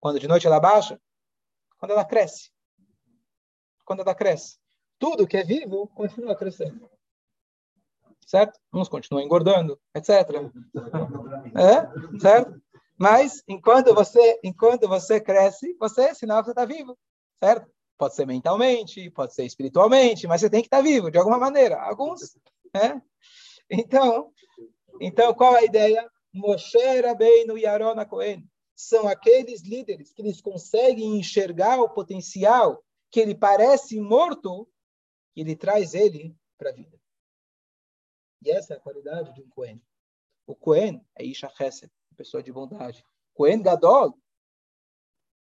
Quando 0.00 0.18
de 0.18 0.26
noite 0.26 0.46
ela 0.46 0.58
baixa? 0.58 1.00
Quando 1.78 1.92
ela 1.92 2.04
cresce. 2.04 2.50
Quando 3.84 4.00
ela 4.00 4.14
cresce. 4.14 4.58
Tudo 4.98 5.26
que 5.26 5.36
é 5.36 5.44
vivo 5.44 5.88
continua 5.88 6.36
crescendo. 6.36 6.90
Certo? 8.30 8.60
Uns 8.72 8.88
continuam 8.88 9.24
engordando, 9.24 9.76
etc. 9.92 10.08
É? 11.58 12.20
Certo? 12.20 12.62
Mas 12.96 13.42
enquanto 13.48 13.92
você, 13.92 14.38
enquanto 14.44 14.86
você 14.86 15.20
cresce, 15.20 15.76
você 15.80 16.02
é 16.02 16.14
sinal 16.14 16.38
que 16.38 16.44
você 16.44 16.50
está 16.52 16.64
vivo. 16.64 16.96
Certo? 17.42 17.68
Pode 17.98 18.14
ser 18.14 18.28
mentalmente, 18.28 19.10
pode 19.10 19.34
ser 19.34 19.44
espiritualmente, 19.44 20.28
mas 20.28 20.40
você 20.40 20.48
tem 20.48 20.60
que 20.60 20.68
estar 20.68 20.80
vivo 20.80 21.10
de 21.10 21.18
alguma 21.18 21.38
maneira. 21.38 21.82
Alguns, 21.82 22.38
né? 22.72 23.02
Então, 23.68 24.30
então 25.00 25.34
qual 25.34 25.56
a 25.56 25.64
ideia? 25.64 26.08
Moshe 26.32 27.00
Rabbeinu 27.00 27.58
e 27.58 27.66
Arona 27.66 28.06
Cohen 28.06 28.48
são 28.76 29.08
aqueles 29.08 29.62
líderes 29.62 30.12
que 30.12 30.22
eles 30.22 30.40
conseguem 30.40 31.18
enxergar 31.18 31.80
o 31.80 31.88
potencial 31.88 32.80
que 33.10 33.18
ele 33.18 33.34
parece 33.34 33.98
morto 33.98 34.68
e 35.34 35.40
ele 35.40 35.56
traz 35.56 35.94
ele 35.94 36.32
para 36.56 36.70
a 36.70 36.72
vida. 36.72 36.99
E 38.42 38.50
essa 38.50 38.74
é 38.74 38.76
a 38.76 38.80
qualidade 38.80 39.34
de 39.34 39.42
um 39.42 39.48
Cohen. 39.48 39.82
O 40.46 40.54
Cohen 40.54 41.04
é 41.16 41.24
Isha 41.24 41.48
Chesed, 41.50 41.90
pessoa 42.16 42.42
de 42.42 42.52
bondade. 42.52 43.04
Cohen 43.34 43.62
Gadol, 43.62 44.18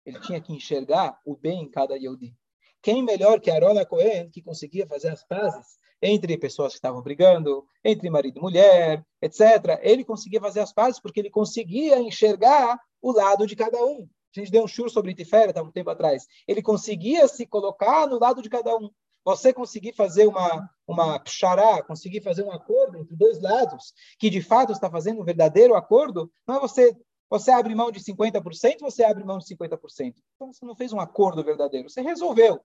ele 0.05 0.21
tinha 0.21 0.41
que 0.41 0.53
enxergar 0.53 1.21
o 1.25 1.37
bem 1.37 1.63
em 1.63 1.71
cada 1.71 1.97
Yehudi. 1.97 2.35
Quem 2.83 3.03
melhor 3.03 3.41
que 3.41 3.51
Arona 3.51 3.85
Cohen, 3.85 4.31
que 4.31 4.43
conseguia 4.43 4.87
fazer 4.87 5.09
as 5.09 5.25
pazes 5.25 5.79
entre 6.01 6.37
pessoas 6.39 6.73
que 6.73 6.79
estavam 6.79 7.03
brigando, 7.03 7.67
entre 7.85 8.09
marido 8.11 8.39
e 8.39 8.43
mulher, 8.43 9.05
etc. 9.21 9.79
Ele 9.81 10.05
conseguia 10.05 10.41
fazer 10.41 10.61
as 10.61 10.73
pazes 10.73 11.01
porque 11.01 11.21
ele 11.21 11.31
conseguia 11.31 11.99
enxergar 11.99 12.79
o 13.01 13.13
lado 13.13 13.47
de 13.47 13.57
cada 13.57 13.83
um. 13.85 14.09
A 14.37 14.41
gente 14.41 14.51
deu 14.51 14.65
um 14.65 14.69
churro 14.69 14.91
sobre 14.91 15.15
Tiferet 15.15 15.59
há 15.59 15.63
um 15.63 15.73
tempo 15.73 15.91
atrás. 15.91 16.27
Ele 16.47 16.63
conseguia 16.63 17.27
se 17.27 17.47
colocar 17.47 18.07
no 18.07 18.19
lado 18.19 18.43
de 18.43 18.51
cada 18.51 18.77
um. 18.77 18.91
Você 19.27 19.53
conseguir 19.53 19.93
fazer 19.93 20.29
uma 20.29 20.71
uma 20.87 21.19
pshará, 21.19 21.83
conseguir 21.83 22.21
fazer 22.21 22.45
um 22.45 22.53
acordo 22.53 22.97
entre 22.97 23.17
dois 23.17 23.43
lados, 23.43 23.93
que 24.21 24.31
de 24.31 24.41
fato 24.41 24.71
está 24.71 24.89
fazendo 24.89 25.21
um 25.21 25.25
verdadeiro 25.25 25.75
acordo, 25.75 26.31
não 26.47 26.57
é 26.57 26.61
você 26.61 26.97
você 27.29 27.51
abre 27.51 27.75
mão 27.75 27.91
de 27.91 27.99
50%, 27.99 28.79
você 28.81 29.03
abre 29.03 29.25
mão 29.25 29.39
de 29.39 29.45
50%. 29.47 30.15
Então 30.37 30.53
você 30.53 30.65
não 30.65 30.77
fez 30.77 30.93
um 30.93 31.01
acordo 31.01 31.43
verdadeiro, 31.43 31.91
você 31.91 32.01
resolveu. 32.01 32.65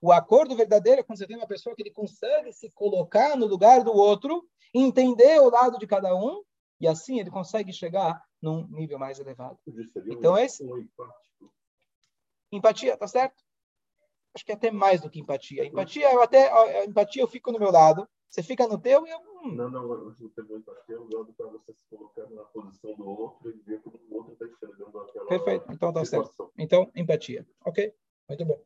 O 0.00 0.12
acordo 0.12 0.54
verdadeiro 0.54 1.00
é 1.00 1.02
quando 1.02 1.18
você 1.18 1.26
tem 1.26 1.36
uma 1.36 1.48
pessoa 1.48 1.74
que 1.74 1.82
ele 1.82 1.90
consegue 1.90 2.52
se 2.52 2.70
colocar 2.70 3.36
no 3.36 3.46
lugar 3.46 3.82
do 3.82 3.92
outro, 3.92 4.48
entender 4.72 5.40
o 5.40 5.50
lado 5.50 5.76
de 5.76 5.88
cada 5.88 6.14
um, 6.14 6.40
e 6.80 6.86
assim 6.86 7.18
ele 7.18 7.32
consegue 7.32 7.72
chegar 7.72 8.22
num 8.40 8.64
nível 8.68 8.96
mais 8.96 9.18
elevado. 9.18 9.58
Então, 10.06 10.38
esse. 10.38 10.64
Empatia, 12.52 12.96
tá 12.96 13.08
certo? 13.08 13.42
Acho 14.34 14.44
que 14.44 14.52
é 14.52 14.54
até 14.54 14.70
mais 14.70 15.00
do 15.00 15.10
que 15.10 15.20
empatia. 15.20 15.64
Empatia, 15.64 16.12
eu 16.12 16.22
até. 16.22 16.84
Empatia, 16.84 17.22
eu 17.22 17.28
fico 17.28 17.50
no 17.50 17.58
meu 17.58 17.70
lado, 17.70 18.08
você 18.28 18.42
fica 18.42 18.66
no 18.66 18.78
teu 18.78 19.06
e 19.06 19.10
eu. 19.10 19.18
Hum. 19.18 19.54
Não, 19.54 19.70
não, 19.70 19.92
eu 19.92 20.14
não 20.18 20.28
tenho 20.30 20.58
empatia, 20.58 20.94
eu 20.94 21.06
gosto 21.08 21.32
para 21.32 21.46
você 21.46 21.72
se 21.72 21.78
colocar 21.88 22.28
na 22.30 22.42
posição 22.44 22.94
do 22.94 23.08
outro 23.08 23.50
e 23.50 23.58
ver 23.62 23.80
como 23.80 23.98
o 24.08 24.16
outro 24.16 24.32
está 24.34 24.46
enxergando 24.46 24.98
aquela. 25.00 25.26
Perfeito, 25.26 25.72
então 25.72 25.92
tá 25.92 26.04
certo. 26.04 26.52
Então, 26.56 26.90
empatia. 26.94 27.46
Ok, 27.64 27.92
muito 28.28 28.44
bom. 28.44 28.60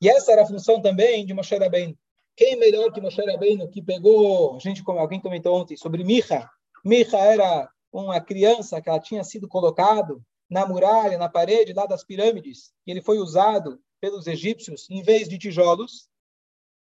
E 0.00 0.08
essa 0.08 0.32
era 0.32 0.42
a 0.42 0.46
função 0.46 0.82
também 0.82 1.24
de 1.24 1.32
Moshe 1.32 1.56
Rabbeinu. 1.56 1.96
Quem 2.36 2.56
melhor 2.56 2.92
que 2.92 3.00
Moshe 3.00 3.24
Rabbeinu, 3.24 3.70
que 3.70 3.80
pegou, 3.80 4.56
a 4.56 4.58
gente, 4.58 4.82
como 4.82 4.98
alguém 4.98 5.20
comentou 5.20 5.54
ontem, 5.56 5.76
sobre 5.76 6.02
Micha. 6.02 6.50
Micha 6.84 7.16
era 7.18 7.70
uma 7.92 8.20
criança 8.20 8.82
que 8.82 8.88
ela 8.88 8.98
tinha 8.98 9.22
sido 9.22 9.46
colocado 9.46 10.20
na 10.48 10.66
muralha, 10.66 11.18
na 11.18 11.28
parede 11.28 11.72
lá 11.72 11.86
das 11.86 12.04
pirâmides, 12.04 12.72
ele 12.86 13.00
foi 13.00 13.18
usado 13.18 13.82
pelos 14.00 14.26
egípcios 14.26 14.88
em 14.90 15.02
vez 15.02 15.28
de 15.28 15.38
tijolos. 15.38 16.08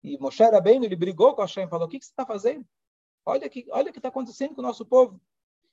E 0.02 0.19
Moshe 0.19 0.42
Rabbeinu, 0.42 0.85
ele 0.85 0.97
brigou 0.97 1.35
com 1.35 1.42
Hashem, 1.42 1.69
falou, 1.69 1.87
o 1.87 1.90
que, 1.90 1.99
que 1.99 2.04
você 2.04 2.11
está 2.11 2.26
fazendo? 2.26 2.66
Olha, 3.25 3.49
que, 3.49 3.66
olha 3.71 3.92
que 3.92 3.99
está 3.99 4.09
acontecendo 4.09 4.54
com 4.54 4.61
o 4.61 4.64
nosso 4.64 4.85
povo. 4.85 5.21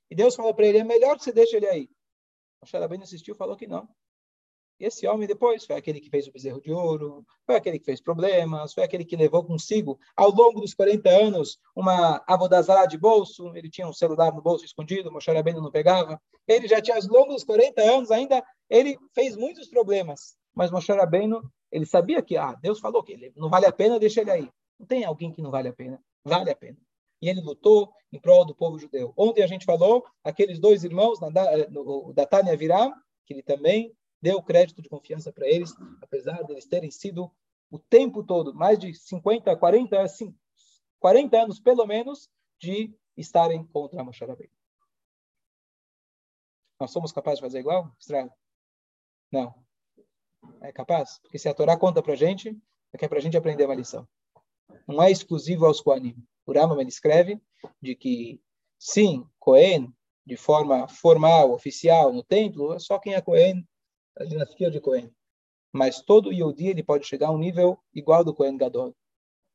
E 0.10 0.16
Deus 0.16 0.36
falou 0.36 0.54
para 0.54 0.68
ele, 0.68 0.78
é 0.80 0.84
melhor 0.84 1.18
que 1.18 1.24
você 1.24 1.32
deixe 1.32 1.56
ele 1.56 1.68
aí. 1.68 1.90
Moshe 2.62 2.78
Rabbeinu 2.78 3.04
insistiu, 3.04 3.34
falou 3.34 3.58
que 3.58 3.66
não. 3.66 3.90
E 4.80 4.86
esse 4.86 5.06
homem 5.06 5.28
depois 5.28 5.66
foi 5.66 5.76
aquele 5.76 6.00
que 6.00 6.10
fez 6.10 6.26
o 6.28 6.32
bezerro 6.32 6.62
de 6.62 6.72
ouro, 6.72 7.26
foi 7.46 7.56
aquele 7.56 7.78
que 7.78 7.86
fez 7.86 8.00
problemas, 8.00 8.74
foi 8.74 8.84
aquele 8.84 9.04
que 9.04 9.18
levou 9.18 9.44
consigo, 9.44 10.00
ao 10.16 10.32
longo 10.32 10.62
dos 10.62 10.74
40 10.74 11.10
anos, 11.10 11.60
uma 11.76 12.24
avodazara 12.26 12.88
de 12.88 12.98
bolso, 12.98 13.54
ele 13.56 13.70
tinha 13.70 13.88
um 13.88 13.92
celular 13.92 14.34
no 14.34 14.42
bolso 14.42 14.64
escondido, 14.64 15.12
Moshe 15.12 15.30
Rabbeinu 15.32 15.62
não 15.62 15.70
pegava. 15.70 16.22
Ele 16.48 16.66
já 16.66 16.82
tinha, 16.82 16.96
ao 16.96 17.04
longo 17.08 17.34
dos 17.34 17.44
40 17.44 17.82
anos, 17.82 18.10
ainda, 18.10 18.42
ele 18.70 18.98
fez 19.14 19.36
muitos 19.36 19.68
problemas. 19.68 20.38
Mas 20.56 20.72
Moshe 20.72 20.92
Rabbeinu, 20.94 21.42
ele 21.70 21.86
sabia 21.86 22.22
que, 22.22 22.38
ah, 22.38 22.56
Deus 22.62 22.80
falou 22.80 23.04
que 23.04 23.12
ele 23.12 23.34
não 23.36 23.50
vale 23.50 23.66
a 23.66 23.74
pena, 23.74 24.00
deixa 24.00 24.22
ele 24.22 24.32
aí. 24.32 24.50
Não 24.80 24.88
tem 24.88 25.04
alguém 25.04 25.32
que 25.32 25.42
não 25.42 25.52
vale 25.52 25.68
a 25.68 25.74
pena. 25.74 26.02
Vale 26.24 26.52
a 26.52 26.56
pena. 26.56 26.78
E 27.22 27.28
ele 27.28 27.42
lutou 27.42 27.92
em 28.14 28.20
prol 28.20 28.46
do 28.46 28.56
povo 28.56 28.80
judeu. 28.80 29.14
Ontem 29.18 29.44
a 29.44 29.48
gente 29.48 29.66
falou, 29.66 30.06
aqueles 30.24 30.58
dois 30.58 30.86
irmãos, 30.86 31.20
o 31.22 32.14
Datania 32.14 32.56
Viram, 32.56 32.94
que 33.26 33.34
ele 33.34 33.44
também 33.44 33.94
deu 34.22 34.42
crédito 34.42 34.82
de 34.82 34.90
confiança 34.90 35.32
para 35.32 35.48
eles, 35.48 35.74
apesar 36.02 36.44
de 36.44 36.52
eles 36.52 36.66
terem 36.66 36.92
sido 36.92 37.32
o 37.72 37.80
tempo 37.80 38.24
todo, 38.24 38.54
mais 38.54 38.80
de 38.80 38.94
50, 38.94 39.56
40, 39.56 40.06
40 41.00 41.42
anos 41.42 41.60
pelo 41.60 41.86
menos, 41.86 42.30
de 42.60 42.94
estarem 43.16 43.64
contra 43.66 44.04
Moshe 44.04 44.26
Rabbeinu. 44.26 44.52
Nós 46.80 46.92
somos 46.92 47.12
capazes 47.12 47.40
de 47.40 47.46
fazer 47.46 47.60
igual, 47.60 47.94
Estrada? 48.00 48.34
Não. 49.32 49.54
É 50.62 50.72
capaz? 50.72 51.20
Porque 51.20 51.38
se 51.38 51.50
a 51.50 51.54
Torá 51.54 51.78
conta 51.78 52.02
para 52.02 52.14
a 52.14 52.16
gente, 52.16 52.58
é 52.94 52.98
que 52.98 53.06
é 53.06 53.08
para 53.08 53.20
a 53.20 53.22
gente 53.22 53.38
aprender 53.38 53.66
uma 53.66 53.76
lição. 53.76 54.08
Não 54.88 55.04
é 55.04 55.12
exclusivo 55.12 55.66
aos 55.66 55.82
Koanim. 55.82 56.16
O 56.46 56.54
Rambam 56.54 56.82
escreve 56.82 57.40
de 57.82 57.96
que, 57.96 58.42
sim, 58.78 59.28
Cohen, 59.38 59.94
de 60.26 60.38
forma 60.38 60.88
formal, 60.88 61.52
oficial, 61.52 62.14
no 62.14 62.24
templo, 62.24 62.74
é 62.74 62.80
só 62.80 62.98
quem 62.98 63.14
é 63.14 63.22
Cohen 63.22 63.68
a 64.20 64.26
dinastia 64.26 64.70
de 64.70 64.80
Cohen. 64.80 65.14
Mas 65.72 66.02
todo 66.02 66.32
Yehudi 66.32 66.68
ele 66.68 66.84
pode 66.84 67.08
chegar 67.08 67.30
a 67.30 67.32
um 67.32 67.38
nível 67.38 67.80
igual 67.94 68.24
do 68.24 68.34
Cohen 68.34 68.58
Gadol. 68.58 68.96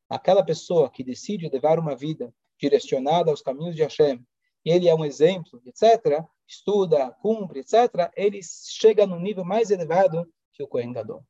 Aquela 0.08 0.44
pessoa 0.44 0.90
que 0.90 1.04
decide 1.04 1.48
levar 1.48 1.78
uma 1.78 1.94
vida 1.94 2.32
direcionada 2.58 3.30
aos 3.30 3.42
caminhos 3.42 3.74
de 3.74 3.82
Hashem, 3.82 4.24
e 4.64 4.70
ele 4.70 4.88
é 4.88 4.94
um 4.94 5.04
exemplo, 5.04 5.60
etc., 5.66 6.24
estuda, 6.46 7.10
cumpre, 7.20 7.60
etc., 7.60 8.10
ele 8.16 8.40
chega 8.42 9.06
no 9.06 9.18
nível 9.18 9.44
mais 9.44 9.70
elevado 9.70 10.26
que 10.52 10.62
o 10.62 10.68
Cohen 10.68 10.92
Gadol. 10.92 11.24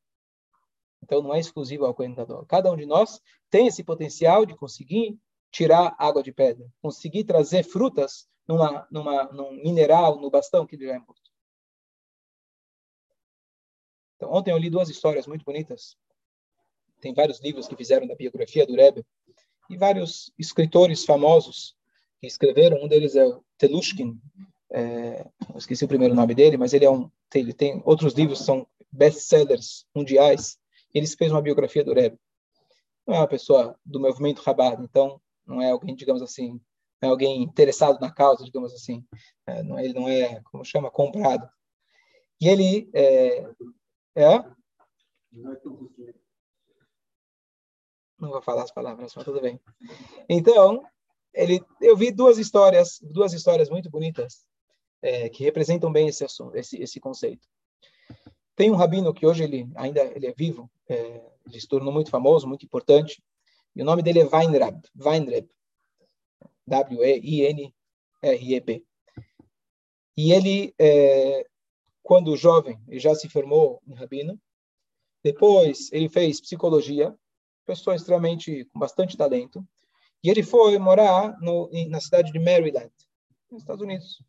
Então 1.03 1.23
não 1.23 1.35
é 1.35 1.41
exclusivo 1.41 1.85
ao 1.85 1.95
Cohen 1.95 2.15
Gadol. 2.15 2.47
Cada 2.47 2.71
um 2.71 2.77
de 2.77 2.87
nós 2.87 3.21
tem 3.51 3.67
esse 3.67 3.83
potencial 3.83 4.47
de 4.47 4.57
conseguir 4.57 5.19
tirar 5.51 5.95
água 5.99 6.23
de 6.23 6.33
pedra, 6.33 6.67
conseguir 6.83 7.25
trazer 7.25 7.63
frutas 7.63 8.29
numa, 8.47 8.87
numa, 8.91 9.25
num 9.33 9.53
mineral, 9.53 10.21
no 10.21 10.31
bastão 10.31 10.67
que 10.67 10.77
ele 10.77 10.87
já 10.87 10.95
é 10.95 10.99
morto. 10.99 11.24
Então, 14.17 14.33
ontem 14.33 14.51
eu 14.51 14.59
li 14.59 14.71
duas 14.71 14.89
histórias 14.89 15.27
muito 15.27 15.45
bonitas. 15.45 15.97
Tem 17.01 17.13
vários 17.13 17.41
livros 17.41 17.69
que 17.69 17.77
fizeram 17.77 18.07
da 18.07 18.15
biografia 18.15 18.67
do 18.67 18.75
Rebbe 18.75 19.05
e 19.69 19.77
vários 19.77 20.33
escritores 20.39 21.05
famosos 21.05 21.77
que 22.21 22.27
escreveram. 22.27 22.83
Um 22.83 22.89
deles 22.89 23.17
é 23.17 23.27
o 23.27 23.45
Telushkin. 23.59 24.19
É, 24.73 25.27
esqueci 25.57 25.85
o 25.85 25.89
primeiro 25.89 26.15
nome 26.15 26.35
dele, 26.35 26.57
mas 26.57 26.73
ele 26.73 26.85
é 26.85 26.91
um. 26.91 27.11
Ele 27.35 27.53
tem 27.53 27.83
outros 27.85 28.15
livros 28.15 28.41
são 28.41 28.67
best-sellers 28.91 29.87
mundiais. 29.95 30.59
Ele 30.93 31.07
fez 31.07 31.33
uma 31.33 31.43
biografia 31.43 31.85
do 31.85 31.93
Rebbe. 31.93 32.19
Não 33.07 33.15
é 33.15 33.19
uma 33.19 33.29
pessoa 33.29 33.79
do 33.85 34.01
movimento 34.01 34.41
Rabat, 34.41 34.81
então 34.83 35.21
não 35.47 35.61
é 35.61 35.71
alguém, 35.71 35.95
digamos 35.95 36.23
assim, 36.23 36.59
é 37.03 37.07
alguém 37.07 37.43
interessado 37.43 38.01
na 38.01 38.11
causa, 38.11 38.45
digamos 38.45 38.73
assim. 38.73 39.05
É, 39.47 39.63
não, 39.63 39.79
ele 39.79 39.93
não 39.93 40.09
é, 40.09 40.41
como 40.45 40.65
chama, 40.65 40.91
comprado. 40.91 41.49
E 42.41 42.49
ele 42.49 42.89
é, 42.95 43.47
é? 44.15 44.39
Não 48.19 48.31
vou 48.31 48.43
falar 48.43 48.63
as 48.63 48.71
palavras, 48.71 49.15
mas 49.15 49.25
tudo 49.25 49.41
bem. 49.41 49.61
Então, 50.29 50.85
ele, 51.33 51.65
eu 51.81 51.97
vi 51.97 52.13
duas 52.13 52.39
histórias, 52.39 53.01
duas 53.03 53.33
histórias 53.33 53.69
muito 53.69 53.91
bonitas 53.91 54.47
é, 55.03 55.29
que 55.29 55.43
representam 55.45 55.93
bem 55.93 56.09
esse 56.09 56.25
assunto, 56.25 56.57
esse, 56.57 56.81
esse 56.81 57.01
conceito. 57.01 57.47
Tem 58.57 58.71
um 58.71 58.77
rabino 58.77 59.13
que 59.13 59.27
hoje 59.27 59.43
ele 59.43 59.69
ainda 59.75 60.03
ele 60.03 60.29
é 60.29 60.33
vivo, 60.33 60.71
é, 60.89 61.21
ele 61.47 61.61
se 61.61 61.67
tornou 61.67 61.93
muito 61.93 62.11
famoso, 62.11 62.47
muito 62.47 62.65
importante, 62.65 63.23
e 63.75 63.83
o 63.83 63.85
nome 63.85 64.03
dele 64.03 64.21
é 64.21 64.25
Weinrab, 64.25 64.81
Weinrab, 64.97 65.49
W-E-I-N-R-E-B. 66.67 67.75
E 70.17 70.33
ele 70.33 70.73
é, 70.79 71.45
quando 72.05 72.37
jovem, 72.37 72.79
ele 72.87 73.01
já 73.01 73.15
se 73.15 73.31
formou 73.31 73.81
em 73.87 73.95
rabino. 73.95 74.39
Depois, 75.25 75.91
ele 75.91 76.11
fez 76.11 76.39
psicologia, 76.39 77.17
pessoa 77.65 77.97
extremamente 77.97 78.67
com 78.67 78.79
bastante 78.79 79.17
talento. 79.17 79.67
E 80.23 80.29
ele 80.29 80.43
foi 80.43 80.79
morar 80.79 81.35
no, 81.41 81.71
na 81.89 81.99
cidade 82.01 82.31
de 82.31 82.39
Maryland, 82.39 82.93
nos 83.51 83.63
Estados 83.63 83.83
Unidos. 83.83 84.23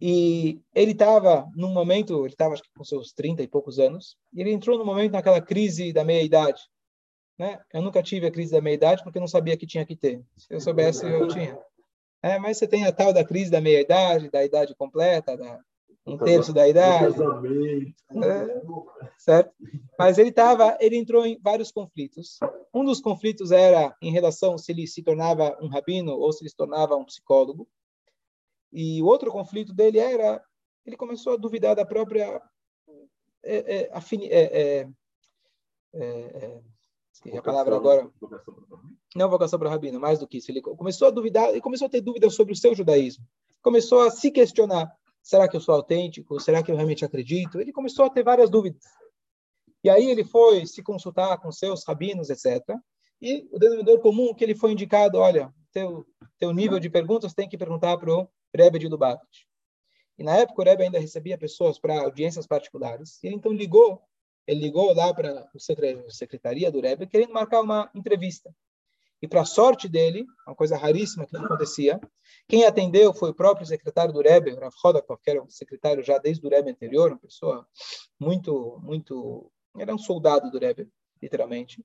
E 0.00 0.60
ele 0.74 0.90
estava 0.90 1.48
num 1.54 1.72
momento, 1.72 2.24
ele 2.24 2.34
estava 2.34 2.56
com 2.76 2.84
seus 2.84 3.12
30 3.12 3.44
e 3.44 3.48
poucos 3.48 3.78
anos, 3.78 4.18
e 4.32 4.40
ele 4.40 4.52
entrou 4.52 4.76
no 4.76 4.84
momento 4.84 5.12
naquela 5.12 5.40
crise 5.40 5.92
da 5.92 6.04
meia-idade. 6.04 6.60
Né? 7.38 7.60
Eu 7.72 7.80
nunca 7.80 8.02
tive 8.02 8.26
a 8.26 8.30
crise 8.30 8.52
da 8.52 8.60
meia-idade 8.60 9.04
porque 9.04 9.18
eu 9.18 9.22
não 9.22 9.28
sabia 9.28 9.56
que 9.56 9.66
tinha 9.66 9.86
que 9.86 9.96
ter. 9.96 10.20
Se 10.36 10.52
eu 10.52 10.60
soubesse, 10.60 11.06
eu 11.06 11.28
tinha. 11.28 11.56
É, 12.24 12.38
mas 12.38 12.56
você 12.56 12.66
tem 12.66 12.86
a 12.86 12.92
tal 12.92 13.12
da 13.12 13.22
crise 13.22 13.50
da 13.50 13.60
meia-idade, 13.60 14.30
da 14.30 14.42
idade 14.42 14.74
completa, 14.74 15.36
da, 15.36 15.60
um 16.06 16.16
terço 16.16 16.54
da 16.54 16.66
idade. 16.66 17.20
É, 17.20 18.62
certo? 19.18 19.52
Mas 19.98 20.16
ele 20.16 20.32
tava, 20.32 20.74
ele 20.80 20.96
entrou 20.96 21.26
em 21.26 21.38
vários 21.38 21.70
conflitos. 21.70 22.38
Um 22.72 22.82
dos 22.82 22.98
conflitos 22.98 23.52
era 23.52 23.94
em 24.00 24.10
relação 24.10 24.56
se 24.56 24.72
ele 24.72 24.86
se 24.86 25.02
tornava 25.02 25.54
um 25.60 25.68
rabino 25.68 26.12
ou 26.12 26.32
se 26.32 26.42
ele 26.42 26.48
se 26.48 26.56
tornava 26.56 26.96
um 26.96 27.04
psicólogo. 27.04 27.68
E 28.72 29.02
o 29.02 29.06
outro 29.06 29.30
conflito 29.30 29.74
dele 29.74 29.98
era 29.98 30.42
ele 30.86 30.96
começou 30.96 31.34
a 31.34 31.38
duvidar 31.38 31.76
da 31.76 31.84
própria 31.84 32.40
é, 33.42 33.76
é, 33.76 33.90
afini, 33.92 34.28
é, 34.32 34.88
a 37.32 37.42
palavra 37.42 37.76
agora. 37.76 38.10
Não 39.14 39.30
vocação 39.30 39.58
para 39.58 39.68
o 39.68 39.70
rabino, 39.70 40.00
mais 40.00 40.18
do 40.18 40.26
que 40.26 40.38
isso. 40.38 40.50
Ele 40.50 40.60
começou 40.60 41.08
a 41.08 41.10
duvidar, 41.10 41.50
ele 41.50 41.60
começou 41.60 41.86
a 41.86 41.90
ter 41.90 42.00
dúvidas 42.00 42.34
sobre 42.34 42.52
o 42.52 42.56
seu 42.56 42.74
judaísmo. 42.74 43.24
Começou 43.62 44.00
a 44.00 44.10
se 44.10 44.30
questionar 44.30 44.92
Será 45.24 45.48
que 45.48 45.56
eu 45.56 45.60
sou 45.60 45.74
autêntico? 45.74 46.38
Será 46.38 46.62
que 46.62 46.70
eu 46.70 46.76
realmente 46.76 47.02
acredito? 47.02 47.58
Ele 47.58 47.72
começou 47.72 48.04
a 48.04 48.10
ter 48.10 48.22
várias 48.22 48.50
dúvidas. 48.50 48.84
E 49.82 49.88
aí 49.88 50.10
ele 50.10 50.22
foi 50.22 50.66
se 50.66 50.82
consultar 50.82 51.38
com 51.38 51.50
seus 51.50 51.82
rabinos, 51.82 52.28
etc. 52.28 52.62
E 53.22 53.48
o 53.50 53.58
denominador 53.58 54.00
comum 54.00 54.34
que 54.34 54.44
ele 54.44 54.54
foi 54.54 54.72
indicado, 54.72 55.16
olha, 55.18 55.50
teu, 55.72 56.06
teu 56.38 56.52
nível 56.52 56.78
de 56.78 56.90
perguntas 56.90 57.32
tem 57.32 57.48
que 57.48 57.56
perguntar 57.56 57.96
para 57.96 58.12
o 58.12 58.28
Rebbe 58.54 58.78
de 58.78 58.86
Lubavitch. 58.86 59.44
E 60.18 60.22
na 60.22 60.36
época 60.36 60.60
o 60.60 60.64
Rebbe 60.64 60.84
ainda 60.84 61.00
recebia 61.00 61.38
pessoas 61.38 61.78
para 61.78 62.02
audiências 62.02 62.46
particulares. 62.46 63.18
E 63.22 63.28
ele 63.28 63.36
então 63.36 63.50
ligou, 63.50 64.02
ele 64.46 64.60
ligou 64.60 64.94
lá 64.94 65.12
para 65.12 65.40
a 65.40 66.10
secretaria 66.10 66.70
do 66.70 66.80
Rebbe 66.80 67.06
querendo 67.06 67.32
marcar 67.32 67.60
uma 67.60 67.90
entrevista. 67.94 68.54
E 69.22 69.28
para 69.28 69.44
sorte 69.44 69.88
dele, 69.88 70.26
uma 70.46 70.54
coisa 70.54 70.76
raríssima 70.76 71.26
que 71.26 71.32
não 71.32 71.46
acontecia, 71.46 71.98
quem 72.46 72.66
atendeu 72.66 73.14
foi 73.14 73.30
o 73.30 73.34
próprio 73.34 73.66
secretário 73.66 74.12
do 74.12 74.20
Rebbe, 74.20 74.54
Rav 74.54 74.74
Hodakov, 74.84 75.18
que 75.22 75.30
era 75.30 75.42
um 75.42 75.48
secretário 75.48 76.02
já 76.02 76.18
desde 76.18 76.46
o 76.46 76.50
Rebbe 76.50 76.70
anterior, 76.70 77.10
uma 77.10 77.18
pessoa 77.18 77.66
muito, 78.20 78.78
muito... 78.82 79.50
Era 79.78 79.94
um 79.94 79.98
soldado 79.98 80.50
do 80.50 80.58
Rebbe, 80.58 80.88
literalmente. 81.22 81.82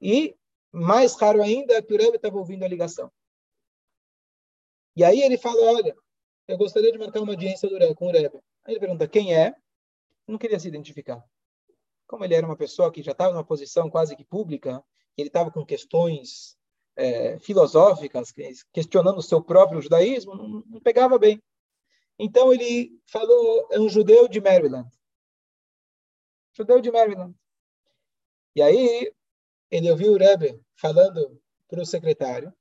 E 0.00 0.36
mais 0.70 1.16
raro 1.16 1.42
ainda 1.42 1.82
que 1.82 1.92
o 1.92 1.98
Rebbe 1.98 2.16
estava 2.16 2.38
ouvindo 2.38 2.64
a 2.64 2.68
ligação. 2.68 3.10
E 4.94 5.02
aí 5.02 5.22
ele 5.22 5.36
fala, 5.36 5.60
olha, 5.72 5.96
eu 6.46 6.56
gostaria 6.56 6.92
de 6.92 6.98
marcar 6.98 7.20
uma 7.20 7.32
audiência 7.32 7.68
do 7.68 7.78
Rebbe, 7.78 7.96
com 7.96 8.06
o 8.06 8.12
Rebbe. 8.12 8.38
Aí 8.64 8.74
ele 8.74 8.80
pergunta 8.80 9.08
quem 9.08 9.34
é, 9.34 9.54
não 10.26 10.38
queria 10.38 10.58
se 10.60 10.68
identificar. 10.68 11.20
Como 12.06 12.24
ele 12.24 12.34
era 12.34 12.46
uma 12.46 12.56
pessoa 12.56 12.92
que 12.92 13.02
já 13.02 13.12
estava 13.12 13.32
numa 13.32 13.44
posição 13.44 13.90
quase 13.90 14.16
que 14.16 14.24
pública, 14.24 14.82
ele 15.16 15.28
estava 15.28 15.50
com 15.50 15.64
questões 15.64 16.56
é, 16.96 17.38
filosóficas, 17.38 18.32
questionando 18.72 19.18
o 19.18 19.22
seu 19.22 19.42
próprio 19.42 19.80
judaísmo, 19.80 20.34
não, 20.34 20.62
não, 20.66 20.80
pegava 20.80 21.18
bem. 21.18 21.42
Então 22.18 22.52
ele 22.52 22.98
falou, 23.06 23.68
é 23.70 23.78
um 23.78 23.88
judeu 23.88 24.26
de 24.28 24.40
Maryland. 24.40 24.88
Judeu 26.54 26.80
de 26.80 26.90
Maryland. 26.90 27.34
E 28.54 28.62
aí 28.62 29.12
ele 29.70 29.90
ouviu 29.90 30.12
o 30.12 30.16
Rebbe 30.16 30.58
falando 30.74 31.40
para 31.68 31.82
o 31.82 31.86
secretário. 31.86 32.52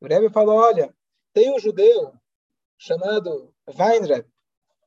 O 0.00 0.06
Rebbe 0.06 0.30
falou, 0.30 0.56
olha, 0.56 0.94
tem 1.32 1.52
um 1.52 1.58
judeu 1.58 2.14
chamado 2.78 3.52
Weinreb, 3.66 4.28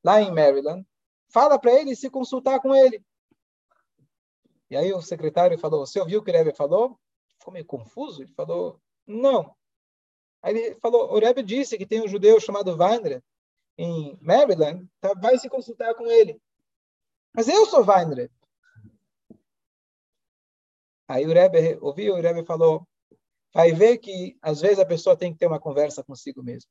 lá 0.03 0.21
em 0.21 0.31
Maryland. 0.31 0.87
Fala 1.29 1.59
para 1.59 1.73
ele 1.73 1.95
se 1.95 2.09
consultar 2.09 2.61
com 2.61 2.73
ele. 2.73 3.03
E 4.69 4.75
aí 4.75 4.93
o 4.93 5.01
secretário 5.01 5.57
falou, 5.57 5.85
você 5.85 5.99
ouviu 5.99 6.19
o 6.19 6.23
que 6.23 6.31
o 6.31 6.33
Rebbe 6.33 6.55
falou? 6.55 6.99
ficou 7.47 7.53
meio 7.53 7.65
confuso. 7.65 8.21
Ele 8.21 8.33
falou, 8.33 8.79
não. 9.05 9.55
Aí 10.41 10.55
ele 10.55 10.75
falou, 10.75 11.13
o 11.13 11.19
Rebbe 11.19 11.41
disse 11.41 11.77
que 11.77 11.85
tem 11.85 12.01
um 12.01 12.07
judeu 12.07 12.39
chamado 12.39 12.75
Weinreb 12.75 13.23
em 13.77 14.17
Maryland, 14.21 14.87
tá, 14.99 15.13
vai 15.13 15.37
se 15.37 15.49
consultar 15.49 15.93
com 15.95 16.09
ele. 16.09 16.39
Mas 17.33 17.47
eu 17.47 17.65
sou 17.65 17.85
Weinreb. 17.85 18.31
Aí 21.07 21.25
o 21.25 21.33
Rebbe 21.33 21.77
ouviu, 21.81 22.15
o 22.15 22.21
Rebbe 22.21 22.45
falou, 22.45 22.85
vai 23.53 23.71
ver 23.71 23.97
que 23.97 24.37
às 24.41 24.59
vezes 24.59 24.79
a 24.79 24.85
pessoa 24.85 25.15
tem 25.15 25.31
que 25.31 25.39
ter 25.39 25.47
uma 25.47 25.59
conversa 25.59 26.03
consigo 26.03 26.43
mesmo. 26.43 26.69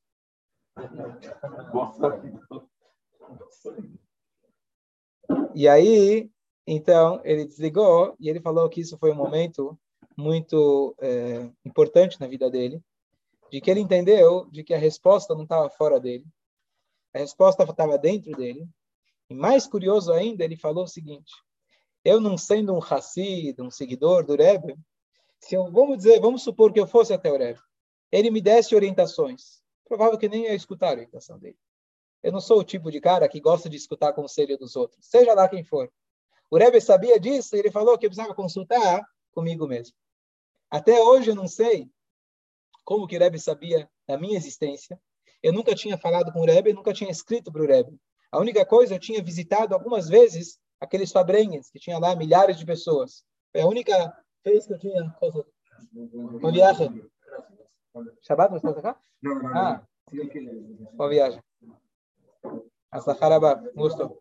E 5.53 5.67
aí, 5.67 6.31
então, 6.67 7.21
ele 7.23 7.45
desligou 7.45 8.13
e 8.19 8.29
ele 8.29 8.41
falou 8.41 8.67
que 8.67 8.81
isso 8.81 8.97
foi 8.97 9.13
um 9.13 9.15
momento 9.15 9.79
muito 10.17 10.93
é, 10.99 11.49
importante 11.63 12.19
na 12.19 12.27
vida 12.27 12.49
dele, 12.49 12.83
de 13.49 13.61
que 13.61 13.71
ele 13.71 13.79
entendeu 13.79 14.45
de 14.51 14.65
que 14.65 14.73
a 14.73 14.77
resposta 14.77 15.33
não 15.33 15.43
estava 15.43 15.69
fora 15.69 15.97
dele, 15.97 16.25
a 17.13 17.19
resposta 17.19 17.63
estava 17.63 17.97
dentro 17.97 18.33
dele. 18.33 18.67
E 19.29 19.33
mais 19.33 19.65
curioso 19.65 20.11
ainda, 20.11 20.43
ele 20.43 20.57
falou 20.57 20.83
o 20.83 20.87
seguinte: 20.87 21.31
eu 22.03 22.19
não 22.19 22.37
sendo 22.37 22.73
um 22.73 22.79
Hassid, 22.83 23.61
um 23.61 23.71
seguidor 23.71 24.25
do 24.25 24.35
Rebbe, 24.35 24.77
se 25.39 25.55
eu, 25.55 25.71
vamos 25.71 25.97
dizer, 25.97 26.19
vamos 26.19 26.43
supor 26.43 26.73
que 26.73 26.79
eu 26.79 26.87
fosse 26.87 27.13
até 27.13 27.31
o 27.31 27.37
Rebbe, 27.37 27.61
ele 28.11 28.29
me 28.29 28.41
desse 28.41 28.75
orientações, 28.75 29.61
provável 29.85 30.17
que 30.17 30.27
nem 30.27 30.43
ia 30.43 30.53
escutar 30.53 30.89
a 30.89 30.91
orientação 30.91 31.39
dele. 31.39 31.57
Eu 32.21 32.33
não 32.33 32.41
sou 32.41 32.59
o 32.59 32.63
tipo 32.63 32.91
de 32.91 32.99
cara 32.99 33.29
que 33.29 33.39
gosta 33.39 33.69
de 33.69 33.77
escutar 33.77 34.11
conselho 34.11 34.57
dos 34.57 34.75
outros, 34.75 35.05
seja 35.05 35.33
lá 35.33 35.47
quem 35.47 35.63
for. 35.63 35.89
O 36.49 36.57
Rebbe 36.57 36.79
sabia 36.79 37.19
disso, 37.19 37.55
ele 37.55 37.71
falou 37.71 37.97
que 37.97 38.05
eu 38.05 38.09
precisava 38.09 38.33
consultar 38.33 39.03
comigo 39.31 39.67
mesmo. 39.67 39.95
Até 40.69 41.01
hoje 41.01 41.31
eu 41.31 41.35
não 41.35 41.47
sei 41.47 41.89
como 42.83 43.07
que 43.07 43.17
o 43.17 43.19
Rebbe 43.19 43.39
sabia 43.39 43.89
da 44.07 44.17
minha 44.17 44.37
existência. 44.37 44.99
Eu 45.43 45.53
nunca 45.53 45.75
tinha 45.75 45.97
falado 45.97 46.31
com 46.31 46.39
o 46.39 46.45
Rebbe, 46.45 46.73
nunca 46.73 46.93
tinha 46.93 47.11
escrito 47.11 47.51
para 47.51 47.61
o 47.61 47.67
Rebbe. 47.67 47.99
A 48.31 48.39
única 48.39 48.65
coisa, 48.65 48.95
eu 48.95 48.99
tinha 48.99 49.21
visitado 49.23 49.73
algumas 49.73 50.07
vezes 50.07 50.59
aqueles 50.79 51.11
fabrenhos, 51.11 51.69
que 51.69 51.79
tinha 51.79 51.97
lá 51.99 52.15
milhares 52.15 52.57
de 52.57 52.65
pessoas. 52.65 53.23
Foi 53.51 53.61
a 53.61 53.67
única 53.67 54.15
vez 54.43 54.65
que 54.65 54.73
eu 54.73 54.79
tinha... 54.79 55.15
Uma 55.93 56.51
viagem. 56.51 57.09
Shabbat, 58.21 58.51
você 58.51 58.67
está 58.67 58.81
cá? 58.81 58.99
Não, 59.21 59.35
não, 59.35 59.43
não. 59.43 59.57
Ah, 59.57 59.87
uma 60.93 61.09
viagem. 61.09 61.41
Asaharabá, 62.91 63.55
gostou? 63.75 64.19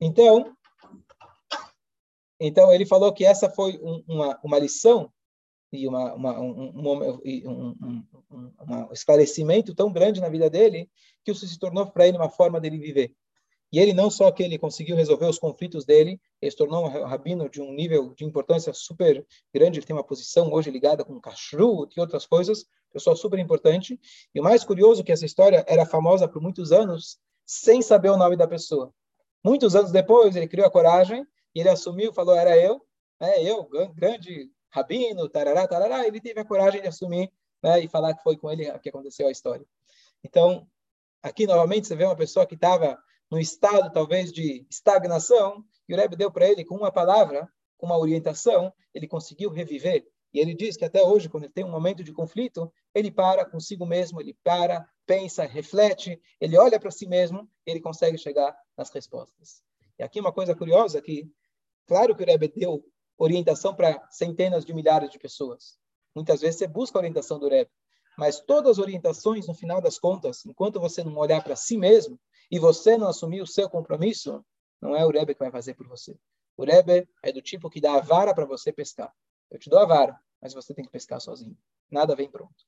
Então, 0.00 0.56
então 2.38 2.72
ele 2.72 2.86
falou 2.86 3.12
que 3.12 3.24
essa 3.24 3.50
foi 3.50 3.78
um, 3.82 4.02
uma, 4.08 4.40
uma 4.42 4.58
lição 4.58 5.12
e 5.72 5.86
uma, 5.86 6.14
uma, 6.14 6.40
um, 6.40 6.72
um, 6.74 7.76
um, 8.30 8.92
esclarecimento 8.92 9.74
tão 9.74 9.92
grande 9.92 10.20
na 10.20 10.28
vida 10.28 10.48
dele 10.48 10.90
que 11.24 11.30
isso 11.30 11.46
se 11.46 11.58
tornou 11.58 11.90
para 11.90 12.08
ele 12.08 12.16
uma 12.16 12.30
forma 12.30 12.60
dele 12.60 12.78
viver. 12.78 13.14
E 13.72 13.78
ele 13.78 13.92
não 13.92 14.10
só 14.10 14.30
que 14.32 14.42
ele 14.42 14.58
conseguiu 14.58 14.96
resolver 14.96 15.26
os 15.26 15.38
conflitos 15.38 15.84
dele, 15.84 16.20
ele 16.42 16.50
se 16.50 16.56
tornou 16.56 16.86
um 16.86 17.04
rabino 17.04 17.48
de 17.48 17.62
um 17.62 17.72
nível 17.72 18.12
de 18.14 18.24
importância 18.24 18.72
super 18.72 19.24
grande, 19.54 19.78
ele 19.78 19.86
tem 19.86 19.94
uma 19.94 20.04
posição 20.04 20.52
hoje 20.52 20.70
ligada 20.70 21.04
com 21.04 21.20
kashrut 21.20 21.94
e 21.96 22.00
outras 22.00 22.26
coisas, 22.26 22.66
pessoa 22.92 23.14
super 23.14 23.38
importante. 23.38 23.98
E 24.34 24.40
o 24.40 24.42
mais 24.42 24.64
curioso 24.64 25.02
é 25.02 25.04
que 25.04 25.12
essa 25.12 25.24
história 25.24 25.64
era 25.68 25.86
famosa 25.86 26.26
por 26.26 26.42
muitos 26.42 26.72
anos, 26.72 27.18
sem 27.46 27.80
saber 27.80 28.10
o 28.10 28.16
nome 28.16 28.36
da 28.36 28.48
pessoa. 28.48 28.92
Muitos 29.42 29.76
anos 29.76 29.92
depois, 29.92 30.34
ele 30.36 30.48
criou 30.48 30.66
a 30.66 30.70
coragem 30.70 31.24
e 31.54 31.60
ele 31.60 31.68
assumiu, 31.68 32.12
falou, 32.12 32.34
era 32.34 32.56
eu, 32.58 32.84
né, 33.20 33.42
eu, 33.42 33.68
grande 33.94 34.50
rabino, 34.68 35.28
tarará, 35.28 35.66
tarará, 35.66 36.06
ele 36.06 36.20
teve 36.20 36.40
a 36.40 36.44
coragem 36.44 36.80
de 36.80 36.88
assumir 36.88 37.32
né, 37.62 37.80
e 37.80 37.88
falar 37.88 38.14
que 38.14 38.22
foi 38.22 38.36
com 38.36 38.50
ele 38.50 38.70
que 38.78 38.88
aconteceu 38.88 39.28
a 39.28 39.30
história. 39.30 39.64
Então, 40.22 40.66
aqui 41.22 41.46
novamente 41.46 41.86
você 41.86 41.96
vê 41.96 42.04
uma 42.04 42.16
pessoa 42.16 42.46
que 42.46 42.54
estava 42.54 42.98
no 43.30 43.38
estado 43.38 43.92
talvez 43.92 44.32
de 44.32 44.66
estagnação, 44.70 45.64
e 45.88 45.94
o 45.94 45.96
Rebbe 45.96 46.16
deu 46.16 46.30
para 46.30 46.48
ele 46.48 46.64
com 46.64 46.76
uma 46.76 46.90
palavra, 46.90 47.48
com 47.76 47.86
uma 47.86 47.98
orientação, 47.98 48.72
ele 48.92 49.06
conseguiu 49.06 49.50
reviver 49.50 50.06
e 50.32 50.38
ele 50.38 50.54
diz 50.54 50.76
que 50.76 50.84
até 50.84 51.02
hoje, 51.02 51.28
quando 51.28 51.44
ele 51.44 51.52
tem 51.52 51.64
um 51.64 51.70
momento 51.70 52.04
de 52.04 52.12
conflito, 52.12 52.72
ele 52.94 53.10
para 53.10 53.44
consigo 53.44 53.84
mesmo, 53.84 54.20
ele 54.20 54.36
para, 54.44 54.88
pensa, 55.04 55.44
reflete, 55.44 56.20
ele 56.40 56.56
olha 56.56 56.78
para 56.78 56.90
si 56.90 57.06
mesmo, 57.06 57.50
ele 57.66 57.80
consegue 57.80 58.16
chegar 58.16 58.56
nas 58.76 58.90
respostas. 58.90 59.62
E 59.98 60.02
aqui 60.02 60.20
uma 60.20 60.32
coisa 60.32 60.54
curiosa 60.54 61.02
que, 61.02 61.28
claro 61.86 62.14
que 62.14 62.22
o 62.22 62.26
Rebbe 62.26 62.48
deu 62.48 62.84
orientação 63.18 63.74
para 63.74 64.06
centenas 64.10 64.64
de 64.64 64.72
milhares 64.72 65.10
de 65.10 65.18
pessoas. 65.18 65.78
Muitas 66.14 66.40
vezes 66.40 66.58
você 66.58 66.66
busca 66.66 66.98
a 66.98 67.00
orientação 67.00 67.38
do 67.38 67.48
Rebbe, 67.48 67.70
mas 68.16 68.40
todas 68.40 68.72
as 68.72 68.78
orientações, 68.78 69.48
no 69.48 69.54
final 69.54 69.80
das 69.80 69.98
contas, 69.98 70.46
enquanto 70.46 70.80
você 70.80 71.02
não 71.02 71.16
olhar 71.16 71.42
para 71.42 71.56
si 71.56 71.76
mesmo 71.76 72.20
e 72.50 72.58
você 72.58 72.98
não 72.98 73.08
assumir 73.08 73.40
o 73.40 73.46
seu 73.46 73.68
compromisso, 73.70 74.44
não 74.80 74.96
é 74.96 75.04
o 75.04 75.10
Rebbe 75.10 75.34
que 75.34 75.40
vai 75.40 75.50
fazer 75.50 75.74
por 75.74 75.86
você. 75.86 76.18
O 76.56 76.64
Rebbe 76.64 77.08
é 77.22 77.32
do 77.32 77.40
tipo 77.40 77.70
que 77.70 77.80
dá 77.80 77.94
a 77.94 78.00
vara 78.00 78.34
para 78.34 78.44
você 78.44 78.72
pescar. 78.72 79.14
Eu 79.50 79.58
te 79.58 79.70
dou 79.70 79.78
a 79.78 79.86
vara, 79.86 80.18
mas 80.40 80.52
você 80.52 80.74
tem 80.74 80.84
que 80.84 80.90
pescar 80.90 81.20
sozinho. 81.20 81.56
Nada 81.90 82.14
vem 82.14 82.30
pronto. 82.30 82.66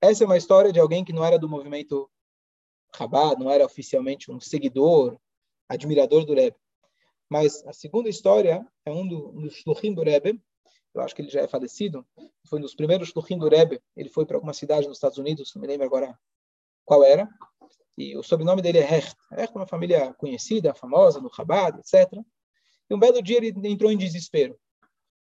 Essa 0.00 0.24
é 0.24 0.26
uma 0.26 0.36
história 0.36 0.72
de 0.72 0.80
alguém 0.80 1.04
que 1.04 1.12
não 1.12 1.24
era 1.24 1.38
do 1.38 1.48
movimento 1.48 2.10
Chabad, 2.96 3.38
não 3.38 3.50
era 3.50 3.64
oficialmente 3.64 4.30
um 4.30 4.40
seguidor, 4.40 5.18
admirador 5.68 6.24
do 6.24 6.34
Rebbe. 6.34 6.56
Mas 7.28 7.64
a 7.66 7.72
segunda 7.72 8.08
história 8.08 8.66
é 8.84 8.90
um, 8.90 9.02
um 9.02 9.42
dos 9.42 9.54
shluchim 9.54 9.94
do 9.94 10.02
Rebbe, 10.02 10.42
eu 10.94 11.00
acho 11.00 11.14
que 11.14 11.22
ele 11.22 11.30
já 11.30 11.40
é 11.40 11.48
falecido, 11.48 12.06
foi 12.46 12.58
um 12.58 12.62
dos 12.62 12.74
primeiros 12.74 13.08
shluchim 13.08 13.38
do 13.38 13.48
Rebbe, 13.48 13.80
ele 13.96 14.10
foi 14.10 14.26
para 14.26 14.36
alguma 14.36 14.52
cidade 14.52 14.86
nos 14.86 14.98
Estados 14.98 15.18
Unidos, 15.18 15.54
não 15.54 15.62
me 15.62 15.68
lembro 15.68 15.86
agora 15.86 16.18
qual 16.84 17.04
era, 17.04 17.28
e 17.96 18.16
o 18.16 18.22
sobrenome 18.22 18.62
dele 18.62 18.78
é 18.78 18.94
Hecht. 18.94 19.16
Hecht 19.32 19.54
é 19.54 19.58
uma 19.58 19.66
família 19.66 20.14
conhecida, 20.14 20.74
famosa, 20.74 21.20
no 21.20 21.32
Chabad, 21.32 21.78
etc. 21.78 22.12
E 22.88 22.94
um 22.94 22.98
belo 22.98 23.22
dia 23.22 23.36
ele 23.36 23.52
entrou 23.68 23.90
em 23.90 23.96
desespero. 23.96 24.58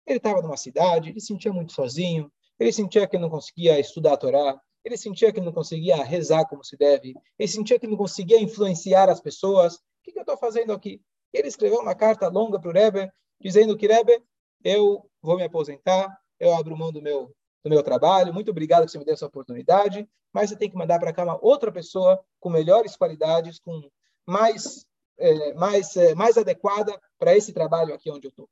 Ele 0.06 0.18
estava 0.18 0.40
numa 0.40 0.56
cidade, 0.56 1.10
ele 1.10 1.20
se 1.20 1.26
sentia 1.26 1.52
muito 1.52 1.72
sozinho, 1.72 2.32
ele 2.58 2.72
sentia 2.72 3.06
que 3.06 3.18
não 3.18 3.30
conseguia 3.30 3.78
estudar 3.78 4.14
a 4.14 4.16
Torá, 4.16 4.60
ele 4.84 4.96
sentia 4.96 5.32
que 5.32 5.40
não 5.40 5.52
conseguia 5.52 6.02
rezar 6.02 6.46
como 6.46 6.64
se 6.64 6.76
deve, 6.76 7.14
ele 7.38 7.48
sentia 7.48 7.78
que 7.78 7.86
não 7.86 7.96
conseguia 7.96 8.40
influenciar 8.40 9.08
as 9.08 9.20
pessoas. 9.20 9.74
O 9.74 9.80
que, 10.02 10.12
que 10.12 10.18
eu 10.18 10.22
estou 10.22 10.36
fazendo 10.36 10.72
aqui? 10.72 11.00
Ele 11.32 11.48
escreveu 11.48 11.80
uma 11.80 11.94
carta 11.94 12.28
longa 12.28 12.58
para 12.58 12.70
o 12.70 12.72
Rebbe, 12.72 13.10
dizendo 13.40 13.76
que, 13.76 13.86
Rebbe, 13.86 14.22
eu 14.64 15.08
vou 15.22 15.36
me 15.36 15.44
aposentar, 15.44 16.18
eu 16.38 16.54
abro 16.54 16.76
mão 16.76 16.90
do 16.90 17.02
meu, 17.02 17.34
do 17.62 17.70
meu 17.70 17.82
trabalho, 17.82 18.32
muito 18.32 18.50
obrigado 18.50 18.84
que 18.84 18.90
você 18.90 18.98
me 18.98 19.04
deu 19.04 19.14
essa 19.14 19.26
oportunidade, 19.26 20.08
mas 20.32 20.48
você 20.48 20.56
tem 20.56 20.70
que 20.70 20.76
mandar 20.76 20.98
para 20.98 21.12
cá 21.12 21.24
uma 21.24 21.38
outra 21.44 21.70
pessoa 21.70 22.22
com 22.38 22.48
melhores 22.48 22.96
qualidades, 22.96 23.58
com 23.58 23.90
mais, 24.26 24.86
é, 25.18 25.52
mais, 25.54 25.96
é, 25.96 26.14
mais 26.14 26.38
adequada 26.38 26.98
para 27.18 27.36
esse 27.36 27.52
trabalho 27.52 27.92
aqui 27.94 28.10
onde 28.10 28.26
eu 28.26 28.30
estou. 28.30 28.48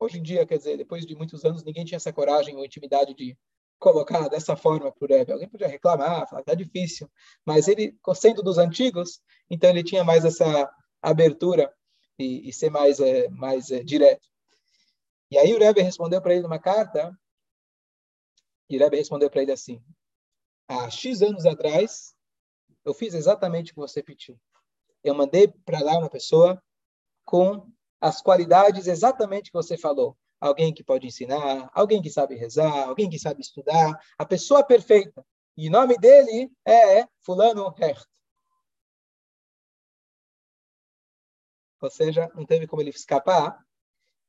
Hoje 0.00 0.18
em 0.18 0.22
dia, 0.22 0.46
quer 0.46 0.58
dizer, 0.58 0.76
depois 0.76 1.04
de 1.06 1.14
muitos 1.14 1.44
anos, 1.44 1.62
ninguém 1.62 1.84
tinha 1.84 1.96
essa 1.96 2.12
coragem 2.12 2.56
ou 2.56 2.64
intimidade 2.64 3.14
de 3.14 3.36
colocar 3.78 4.28
dessa 4.28 4.56
forma 4.56 4.90
para 4.90 5.04
o 5.04 5.08
Rebbe. 5.08 5.32
Alguém 5.32 5.48
podia 5.48 5.68
reclamar, 5.68 6.28
falar 6.28 6.42
que 6.42 6.50
está 6.50 6.54
difícil, 6.54 7.10
mas 7.44 7.68
ele, 7.68 7.96
sendo 8.14 8.42
dos 8.42 8.58
antigos, 8.58 9.20
então 9.50 9.68
ele 9.70 9.84
tinha 9.84 10.02
mais 10.02 10.24
essa 10.24 10.70
abertura 11.02 11.72
e, 12.18 12.48
e 12.48 12.52
ser 12.52 12.70
mais, 12.70 13.00
é, 13.00 13.28
mais 13.28 13.70
é, 13.70 13.82
direto. 13.82 14.26
E 15.30 15.38
aí 15.38 15.52
o 15.54 15.58
Rebbe 15.58 15.82
respondeu 15.82 16.20
para 16.22 16.32
ele 16.32 16.42
numa 16.42 16.58
carta, 16.58 17.12
e 18.68 18.78
Rebbe 18.78 18.96
respondeu 18.96 19.30
para 19.30 19.42
ele 19.42 19.52
assim, 19.52 19.82
há 20.68 20.90
X 20.90 21.22
anos 21.22 21.46
atrás, 21.46 22.14
eu 22.84 22.94
fiz 22.94 23.14
exatamente 23.14 23.70
o 23.70 23.74
que 23.74 23.80
você 23.80 24.02
pediu. 24.02 24.38
Eu 25.02 25.14
mandei 25.14 25.48
para 25.48 25.80
lá 25.80 25.98
uma 25.98 26.08
pessoa 26.08 26.62
com 27.24 27.70
as 28.00 28.20
qualidades 28.20 28.86
exatamente 28.86 29.50
que 29.50 29.56
você 29.56 29.76
falou. 29.76 30.16
Alguém 30.40 30.74
que 30.74 30.84
pode 30.84 31.06
ensinar, 31.06 31.70
alguém 31.72 32.02
que 32.02 32.10
sabe 32.10 32.34
rezar, 32.34 32.88
alguém 32.88 33.08
que 33.08 33.18
sabe 33.18 33.40
estudar, 33.40 33.98
a 34.18 34.26
pessoa 34.26 34.62
perfeita. 34.62 35.24
E 35.56 35.68
o 35.68 35.70
nome 35.70 35.96
dele 35.96 36.50
é 36.66 37.06
Fulano 37.20 37.74
Hecht. 37.78 38.06
Ou 41.80 41.90
seja, 41.90 42.30
não 42.34 42.44
teve 42.44 42.66
como 42.66 42.82
ele 42.82 42.90
escapar. 42.90 43.63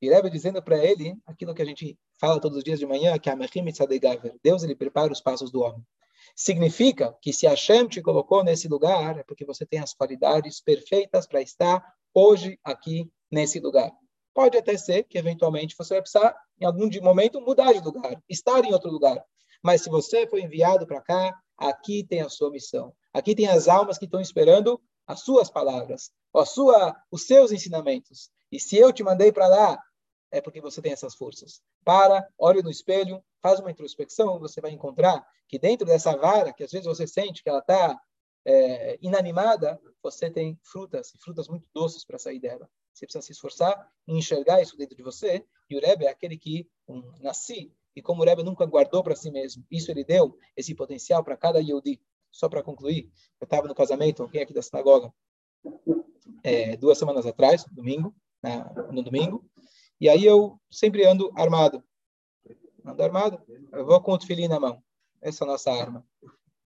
E 0.06 0.10
Rebbe 0.10 0.30
dizendo 0.30 0.62
para 0.62 0.78
ele 0.78 1.18
aquilo 1.26 1.52
que 1.56 1.64
a 1.64 1.66
gente 1.66 1.98
fala 2.20 2.40
todos 2.40 2.60
os 2.60 2.64
dias 2.64 2.78
de 2.78 2.86
manhã, 2.86 3.18
que 3.18 3.30
Deus 4.44 4.64
ele 4.64 4.76
prepara 4.76 5.12
os 5.12 5.20
passos 5.20 5.52
do 5.52 5.62
homem. 5.62 5.84
Significa 6.36 7.18
que 7.20 7.34
se 7.34 7.48
Hashem 7.48 7.88
te 7.88 8.04
colocou 8.04 8.44
nesse 8.44 8.68
lugar, 8.68 9.18
é 9.18 9.24
porque 9.24 9.44
você 9.44 9.66
tem 9.66 9.80
as 9.80 9.96
qualidades 9.96 10.62
perfeitas 10.62 11.26
para 11.26 11.42
estar 11.42 11.84
hoje 12.14 12.60
aqui 12.64 13.12
nesse 13.32 13.60
lugar. 13.60 13.92
Pode 14.32 14.56
até 14.56 14.78
ser 14.78 15.06
que, 15.06 15.18
eventualmente, 15.18 15.76
você 15.76 15.96
vai 15.96 16.02
precisar, 16.02 16.36
em 16.62 16.66
algum 16.66 16.88
momento, 17.02 17.42
mudar 17.42 17.74
de 17.74 17.80
lugar, 17.80 18.22
estar 18.30 18.64
em 18.64 18.74
outro 18.74 18.92
lugar. 18.92 19.26
Mas 19.64 19.82
se 19.82 19.90
você 19.90 20.28
foi 20.28 20.42
enviado 20.42 20.86
para 20.86 21.02
cá, 21.02 21.36
aqui 21.58 22.04
tem 22.04 22.22
a 22.22 22.30
sua 22.30 22.52
missão. 22.52 22.94
Aqui 23.12 23.34
tem 23.34 23.48
as 23.48 23.68
almas 23.68 23.98
que 23.98 24.06
estão 24.06 24.22
esperando 24.22 24.80
as 25.08 25.22
suas 25.22 25.50
palavras, 25.50 26.12
a 26.36 26.46
sua, 26.46 26.96
os 27.10 27.26
seus 27.26 27.52
ensinamentos. 27.52 28.30
E 28.52 28.60
se 28.60 28.78
eu 28.78 28.94
te 28.94 29.04
mandei 29.04 29.32
para 29.32 29.48
lá, 29.48 29.80
é 30.36 30.42
porque 30.42 30.60
você 30.60 30.82
tem 30.82 30.92
essas 30.92 31.16
forças. 31.16 31.62
Para, 31.84 32.28
olhe 32.38 32.62
no 32.62 32.70
espelho, 32.70 33.24
faz 33.42 33.60
uma 33.62 33.72
introspecção, 33.72 34.38
você 34.38 34.60
vai 34.60 34.72
encontrar 34.72 35.26
que 35.48 35.58
dentro 35.58 35.86
dessa 35.86 36.16
vara, 36.18 36.52
que 36.52 36.64
às 36.64 36.72
vezes 36.72 36.86
você 36.86 37.08
sente 37.08 37.42
que 37.42 37.50
ela 37.50 37.60
está 37.60 37.98
é, 38.44 38.98
inanimada, 39.02 39.80
você 40.04 40.30
tem 40.30 40.60
frutas, 40.62 41.14
e 41.16 41.18
frutas 41.20 41.48
muito 41.48 41.70
doces 41.74 42.04
para 42.04 42.20
sair 42.20 42.40
dela. 42.40 42.70
Você 42.94 43.06
precisa 43.06 43.22
se 43.22 43.32
esforçar 43.32 43.90
em 44.06 44.18
enxergar 44.18 44.62
isso 44.62 44.78
dentro 44.78 44.96
de 44.96 45.04
você. 45.04 45.46
E 45.70 45.78
o 45.78 45.82
Rebbe 45.82 46.06
é 46.06 46.10
aquele 46.10 46.38
que 46.38 46.70
um, 46.88 47.02
nasci, 47.22 47.72
e 47.96 48.02
como 48.02 48.22
o 48.22 48.26
Rebbe 48.26 48.44
nunca 48.44 48.66
guardou 48.66 49.02
para 49.02 49.16
si 49.16 49.32
mesmo, 49.32 49.66
isso 49.72 49.90
ele 49.90 50.04
deu, 50.04 50.38
esse 50.56 50.76
potencial 50.76 51.24
para 51.24 51.38
cada 51.38 51.60
Yehudi. 51.60 52.02
Só 52.30 52.50
para 52.50 52.62
concluir, 52.62 53.10
eu 53.40 53.46
estava 53.46 53.70
no 53.70 53.74
casamento, 53.74 54.22
alguém 54.22 54.42
aqui 54.42 54.54
da 54.54 54.62
sinagoga, 54.62 55.14
é, 56.44 56.76
duas 56.76 56.98
semanas 56.98 57.26
atrás, 57.26 57.64
domingo, 57.72 58.14
na, 58.44 58.72
no 58.92 59.02
domingo, 59.02 59.50
e 60.06 60.10
aí 60.10 60.24
eu 60.24 60.62
sempre 60.70 61.04
ando 61.04 61.32
armado. 61.36 61.84
Ando 62.86 63.02
armado, 63.02 63.42
eu 63.74 63.84
vou 63.84 64.00
com 64.00 64.12
o 64.12 64.20
tefilim 64.20 64.48
na 64.48 64.60
mão. 64.60 64.80
Essa 65.20 65.44
é 65.44 65.48
a 65.48 65.52
nossa 65.52 65.72
arma. 65.72 66.06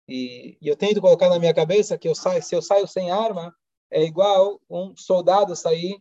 E, 0.07 0.57
e, 0.61 0.69
eu 0.69 0.77
tento 0.77 1.01
colocar 1.01 1.29
na 1.29 1.37
minha 1.37 1.53
cabeça 1.53 1.99
que 1.99 2.07
eu 2.07 2.15
saio, 2.15 2.41
se 2.41 2.55
eu 2.55 2.62
saio 2.62 2.87
sem 2.87 3.11
arma, 3.11 3.53
é 3.91 4.01
igual 4.05 4.61
um 4.71 4.97
soldado 4.97 5.57
sair. 5.57 6.01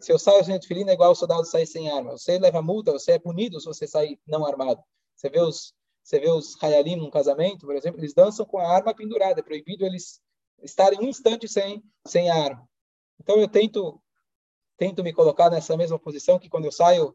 Se 0.00 0.12
eu 0.12 0.18
saio 0.18 0.44
sem 0.44 0.60
tefilim, 0.60 0.86
é 0.86 0.92
igual 0.92 1.12
um 1.12 1.14
soldado 1.14 1.46
sair 1.46 1.66
sem 1.66 1.90
arma. 1.90 2.10
Você 2.18 2.38
leva 2.38 2.60
multa, 2.60 2.92
você 2.92 3.12
é 3.12 3.18
punido 3.18 3.58
se 3.58 3.64
você 3.64 3.86
sair 3.86 4.20
não 4.26 4.44
armado. 4.44 4.82
Você 5.16 5.30
vê 5.30 5.40
os 5.40 5.72
você 6.02 6.20
vê 6.20 6.28
os 6.28 6.62
Hayalim 6.62 6.96
num 6.96 7.10
casamento, 7.10 7.64
por 7.64 7.74
exemplo, 7.74 8.00
eles 8.00 8.12
dançam 8.12 8.44
com 8.44 8.58
a 8.58 8.68
arma 8.68 8.94
pendurada. 8.94 9.40
É 9.40 9.42
proibido 9.42 9.86
eles 9.86 10.20
estarem 10.62 11.00
um 11.00 11.08
instante 11.08 11.48
sem, 11.48 11.82
sem 12.06 12.28
arma. 12.28 12.68
Então 13.18 13.38
eu 13.38 13.48
tento 13.48 13.98
tento 14.80 15.04
me 15.04 15.12
colocar 15.12 15.50
nessa 15.50 15.76
mesma 15.76 15.98
posição 15.98 16.38
que 16.38 16.48
quando 16.48 16.64
eu 16.64 16.72
saio 16.72 17.14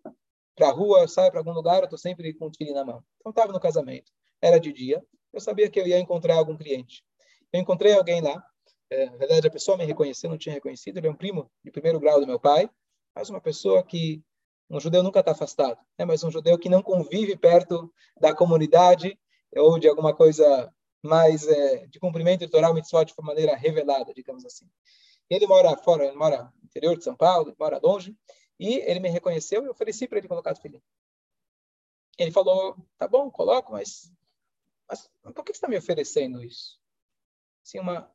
para 0.56 0.69
a 0.69 0.71
rua, 0.71 0.99
eu 0.99 1.08
saio 1.08 1.32
para 1.32 1.39
algum 1.39 1.51
lugar, 1.51 1.80
eu 1.80 1.86
estou 1.86 1.97
sempre 1.97 2.32
com 2.36 2.45
o 2.45 2.51
tefilin 2.51 2.75
na 2.75 2.86
mão. 2.86 3.04
Então 3.19 3.32
estava 3.32 3.51
no 3.51 3.60
casamento, 3.60 4.12
era 4.39 4.60
de 4.60 4.71
dia, 4.71 5.04
eu 5.34 5.41
sabia 5.41 5.67
que 5.67 5.80
eu 5.80 5.88
ia 5.88 5.99
encontrar 5.99 6.36
algum 6.36 6.56
cliente. 6.56 7.04
Eu 7.51 7.60
encontrei 7.60 7.93
alguém 7.93 8.21
lá, 8.21 8.39
é, 8.88 9.10
na 9.10 9.17
verdade 9.17 9.47
a 9.47 9.49
pessoa 9.49 9.75
me 9.75 9.84
reconheceu, 9.84 10.30
não 10.30 10.38
tinha 10.38 10.54
reconhecido, 10.54 10.97
ele 10.97 11.08
é 11.08 11.10
um 11.10 11.15
primo 11.15 11.51
de 11.63 11.71
primeiro 11.71 11.99
grau 11.99 12.19
do 12.19 12.28
meu 12.28 12.39
pai, 12.39 12.69
mas 13.15 13.32
uma 13.32 13.41
pessoa 13.41 13.82
que 13.84 14.21
um 14.69 14.80
judeu 14.80 15.01
nunca 15.01 15.21
está 15.21 15.32
afastado, 15.32 15.80
né? 15.97 16.06
mas 16.06 16.23
um 16.23 16.30
judeu 16.30 16.60
que 16.60 16.69
não 16.69 16.84
convive 16.84 17.36
perto 17.36 17.91
da 18.21 18.32
comunidade 18.32 19.17
ou 19.56 19.80
de 19.80 19.88
alguma 19.88 20.13
coisa 20.13 20.71
mais 21.01 21.47
é, 21.47 21.88
de 21.88 21.99
cumprimento 21.99 22.41
de 22.41 22.47
Torah 22.47 22.71
Mitzvot 22.71 23.06
de 23.06 23.13
uma 23.17 23.25
maneira 23.25 23.56
revelada, 23.56 24.13
digamos 24.13 24.45
assim. 24.45 24.67
Ele 25.29 25.47
mora 25.47 25.75
fora, 25.77 26.05
ele 26.05 26.15
mora 26.15 26.43
no 26.43 26.65
interior 26.65 26.97
de 26.97 27.03
São 27.03 27.15
Paulo, 27.15 27.49
ele 27.49 27.55
mora 27.59 27.79
longe, 27.83 28.15
e 28.59 28.75
ele 28.79 28.99
me 28.99 29.09
reconheceu 29.09 29.63
e 29.63 29.65
eu 29.65 29.71
ofereci 29.71 30.07
para 30.07 30.19
ele 30.19 30.27
colocar 30.27 30.53
o 30.53 30.61
filho. 30.61 30.81
Ele 32.17 32.31
falou, 32.31 32.77
tá 32.97 33.07
bom, 33.07 33.29
coloco, 33.29 33.73
mas, 33.73 34.11
mas 34.88 35.09
por 35.33 35.43
que 35.43 35.51
você 35.51 35.57
está 35.57 35.67
me 35.67 35.77
oferecendo 35.77 36.43
isso? 36.43 36.79
Assim, 37.63 37.79
uma, 37.79 38.09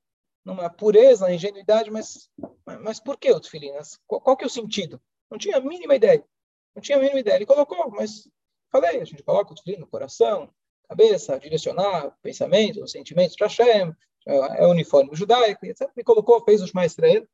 numa 0.44 0.70
pureza, 0.70 1.26
uma 1.26 1.34
ingenuidade, 1.34 1.90
mas, 1.90 2.30
mas, 2.64 2.80
mas 2.80 3.00
por 3.00 3.18
que 3.18 3.30
o 3.30 3.40
tefilim? 3.40 3.72
Qual, 4.06 4.20
qual 4.20 4.36
que 4.36 4.44
é 4.44 4.46
o 4.46 4.50
sentido? 4.50 5.00
Não 5.30 5.36
tinha 5.36 5.58
a 5.58 5.60
mínima 5.60 5.94
ideia. 5.94 6.24
Não 6.74 6.80
tinha 6.80 6.96
a 6.96 7.00
mínima 7.00 7.20
ideia. 7.20 7.36
Ele 7.36 7.46
colocou, 7.46 7.90
mas 7.90 8.28
falei, 8.70 9.00
a 9.00 9.04
gente 9.04 9.22
coloca 9.22 9.52
o 9.52 9.54
tefilim 9.54 9.78
no 9.78 9.86
coração, 9.86 10.52
cabeça, 10.88 11.38
direcionar 11.38 12.16
pensamentos, 12.22 12.92
sentimentos 12.92 13.36
para 13.36 13.48
Hashem, 13.48 13.94
é, 14.26 14.64
é 14.64 14.66
uniforme 14.66 15.10
judaico, 15.14 15.66
etc. 15.66 15.90
Me 15.96 16.04
colocou, 16.04 16.42
fez 16.44 16.62
os 16.62 16.72
mais 16.72 16.96
ele. 16.98 17.28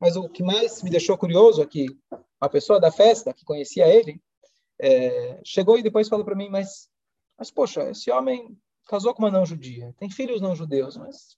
Mas 0.00 0.16
o 0.16 0.28
que 0.28 0.42
mais 0.42 0.82
me 0.82 0.90
deixou 0.90 1.16
curioso 1.16 1.62
é 1.62 1.66
que 1.66 1.86
a 2.40 2.48
pessoa 2.48 2.80
da 2.80 2.90
festa, 2.90 3.32
que 3.32 3.44
conhecia 3.44 3.86
ele, 3.86 4.20
é, 4.78 5.40
chegou 5.44 5.78
e 5.78 5.82
depois 5.82 6.08
falou 6.08 6.24
para 6.24 6.34
mim, 6.34 6.48
mas, 6.48 6.90
mas, 7.38 7.50
poxa, 7.50 7.90
esse 7.90 8.10
homem 8.10 8.58
casou 8.86 9.14
com 9.14 9.22
uma 9.22 9.30
não 9.30 9.46
judia, 9.46 9.94
tem 9.98 10.10
filhos 10.10 10.40
não 10.40 10.54
judeus, 10.54 10.96
mas 10.96 11.36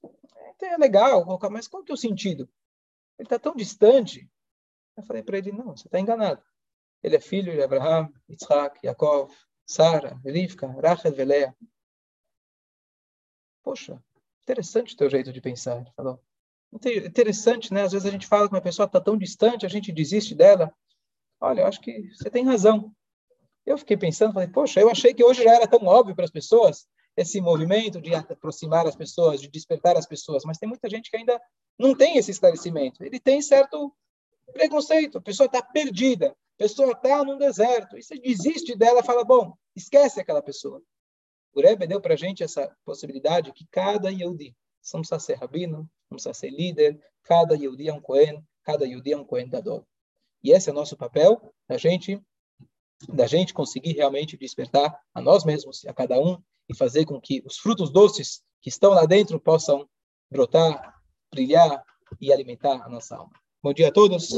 é 0.61 0.77
legal 0.77 1.25
colocar, 1.25 1.51
mas 1.51 1.69
qual 1.69 1.85
que 1.85 1.93
é 1.93 1.95
o 1.95 1.99
sentido? 1.99 2.49
Ele 3.19 3.27
está 3.27 3.39
tão 3.39 3.55
distante. 3.55 4.29
Eu 4.97 5.03
falei 5.03 5.23
para 5.23 5.39
ele, 5.39 5.53
não, 5.53 5.77
você 5.77 5.87
está 5.87 6.01
enganado. 6.01 6.43
Ele 7.03 7.17
é 7.17 7.21
filho 7.21 7.53
de 7.53 7.63
Abraham, 7.63 8.13
Yitzhak, 8.29 8.81
Yaakov, 8.85 9.33
Sara, 9.67 10.21
Rivka, 10.25 10.67
Rachel, 10.67 11.13
Velea. 11.13 11.57
Poxa, 13.63 14.03
interessante 14.47 14.95
o 14.95 14.97
teu 14.97 15.11
jeito 15.11 15.33
de 15.33 15.41
pensar. 15.41 15.81
Ele 15.81 15.91
falou. 15.97 16.21
Interessante, 16.73 17.73
né? 17.75 17.83
Às 17.83 17.93
vezes 17.93 18.07
a 18.07 18.11
gente 18.11 18.27
fala 18.27 18.49
que 18.49 18.55
uma 18.55 18.61
pessoa 18.61 18.87
está 18.87 19.01
tão 19.01 19.17
distante, 19.17 19.67
a 19.67 19.69
gente 19.69 19.93
desiste 19.93 20.35
dela. 20.35 20.73
Olha, 21.41 21.63
eu 21.63 21.67
acho 21.67 21.81
que 21.81 22.09
você 22.15 22.31
tem 22.31 22.45
razão. 22.45 22.93
Eu 23.65 23.77
fiquei 23.77 23.97
pensando, 23.97 24.33
falei, 24.33 24.49
poxa, 24.49 24.81
eu 24.81 24.89
achei 24.89 25.13
que 25.13 25.25
hoje 25.25 25.43
já 25.43 25.55
era 25.55 25.67
tão 25.67 25.85
óbvio 25.87 26.15
para 26.15 26.25
as 26.25 26.31
pessoas 26.31 26.87
esse 27.17 27.41
movimento 27.41 28.01
de 28.01 28.15
aproximar 28.15 28.87
as 28.87 28.95
pessoas, 28.95 29.41
de 29.41 29.49
despertar 29.49 29.97
as 29.97 30.07
pessoas, 30.07 30.45
mas 30.45 30.59
tem 30.59 30.69
muita 30.69 30.89
gente 30.89 31.11
que 31.11 31.17
ainda 31.17 31.41
não 31.79 31.95
tem 31.95 32.19
esse 32.19 32.31
esclarecimento. 32.31 33.03
Ele 33.03 33.19
tem 33.19 33.41
certo 33.41 33.93
preconceito, 34.53 35.19
a 35.19 35.23
pessoa 35.23 35.47
está 35.47 35.63
perdida, 35.63 36.29
a 36.29 36.59
pessoa 36.59 36.93
está 36.93 37.25
num 37.25 37.39
deserto, 37.39 37.97
e 37.97 38.03
você 38.03 38.19
desiste 38.19 38.77
dela 38.77 39.03
fala, 39.03 39.25
bom, 39.25 39.55
esquece 39.75 40.21
aquela 40.21 40.43
pessoa. 40.43 40.83
O 41.57 41.61
Rebbe 41.63 41.87
deu 41.87 42.03
para 42.03 42.13
a 42.13 42.17
gente 42.19 42.45
essa 42.45 42.71
possibilidade 42.85 43.51
que 43.51 43.67
cada 43.71 44.11
Yehudi, 44.11 44.55
precisa 44.93 45.19
ser 45.19 45.39
rabino, 45.39 45.89
precisa 46.07 46.35
ser 46.35 46.51
líder, 46.51 47.01
cada 47.23 47.57
Yehudi 47.57 47.89
é 47.89 47.95
um 47.95 48.01
Cohen, 48.01 48.45
cada 48.63 48.85
Yehudi 48.85 49.15
é 49.15 49.17
um 49.17 49.25
Cohen 49.25 49.49
Gadol. 49.49 49.87
E 50.45 50.53
esse 50.53 50.69
é 50.69 50.73
o 50.73 50.75
nosso 50.75 50.99
papel, 50.99 51.41
da 51.67 51.79
gente 51.79 52.23
da 53.09 53.27
gente 53.27 53.55
conseguir 53.55 53.93
realmente 53.93 54.37
despertar 54.37 54.99
a 55.15 55.21
nós 55.21 55.45
mesmos 55.45 55.85
a 55.87 55.95
cada 55.95 56.21
um 56.21 56.39
e 56.69 56.75
fazer 56.75 57.07
com 57.07 57.19
que 57.21 57.43
os 57.47 57.57
frutos 57.59 57.91
doces 57.91 58.43
que 58.61 58.69
estão 58.69 58.91
lá 58.91 59.07
dentro 59.07 59.41
possam 59.41 59.89
brotar, 60.31 60.95
brilhar 61.31 61.83
e 62.21 62.33
alimentar 62.33 62.85
a 62.85 62.89
nossa 62.89 63.17
alma. 63.17 63.33
Bom 63.63 63.73
dia 63.73 63.89
a 63.89 63.93
todos. 63.93 64.31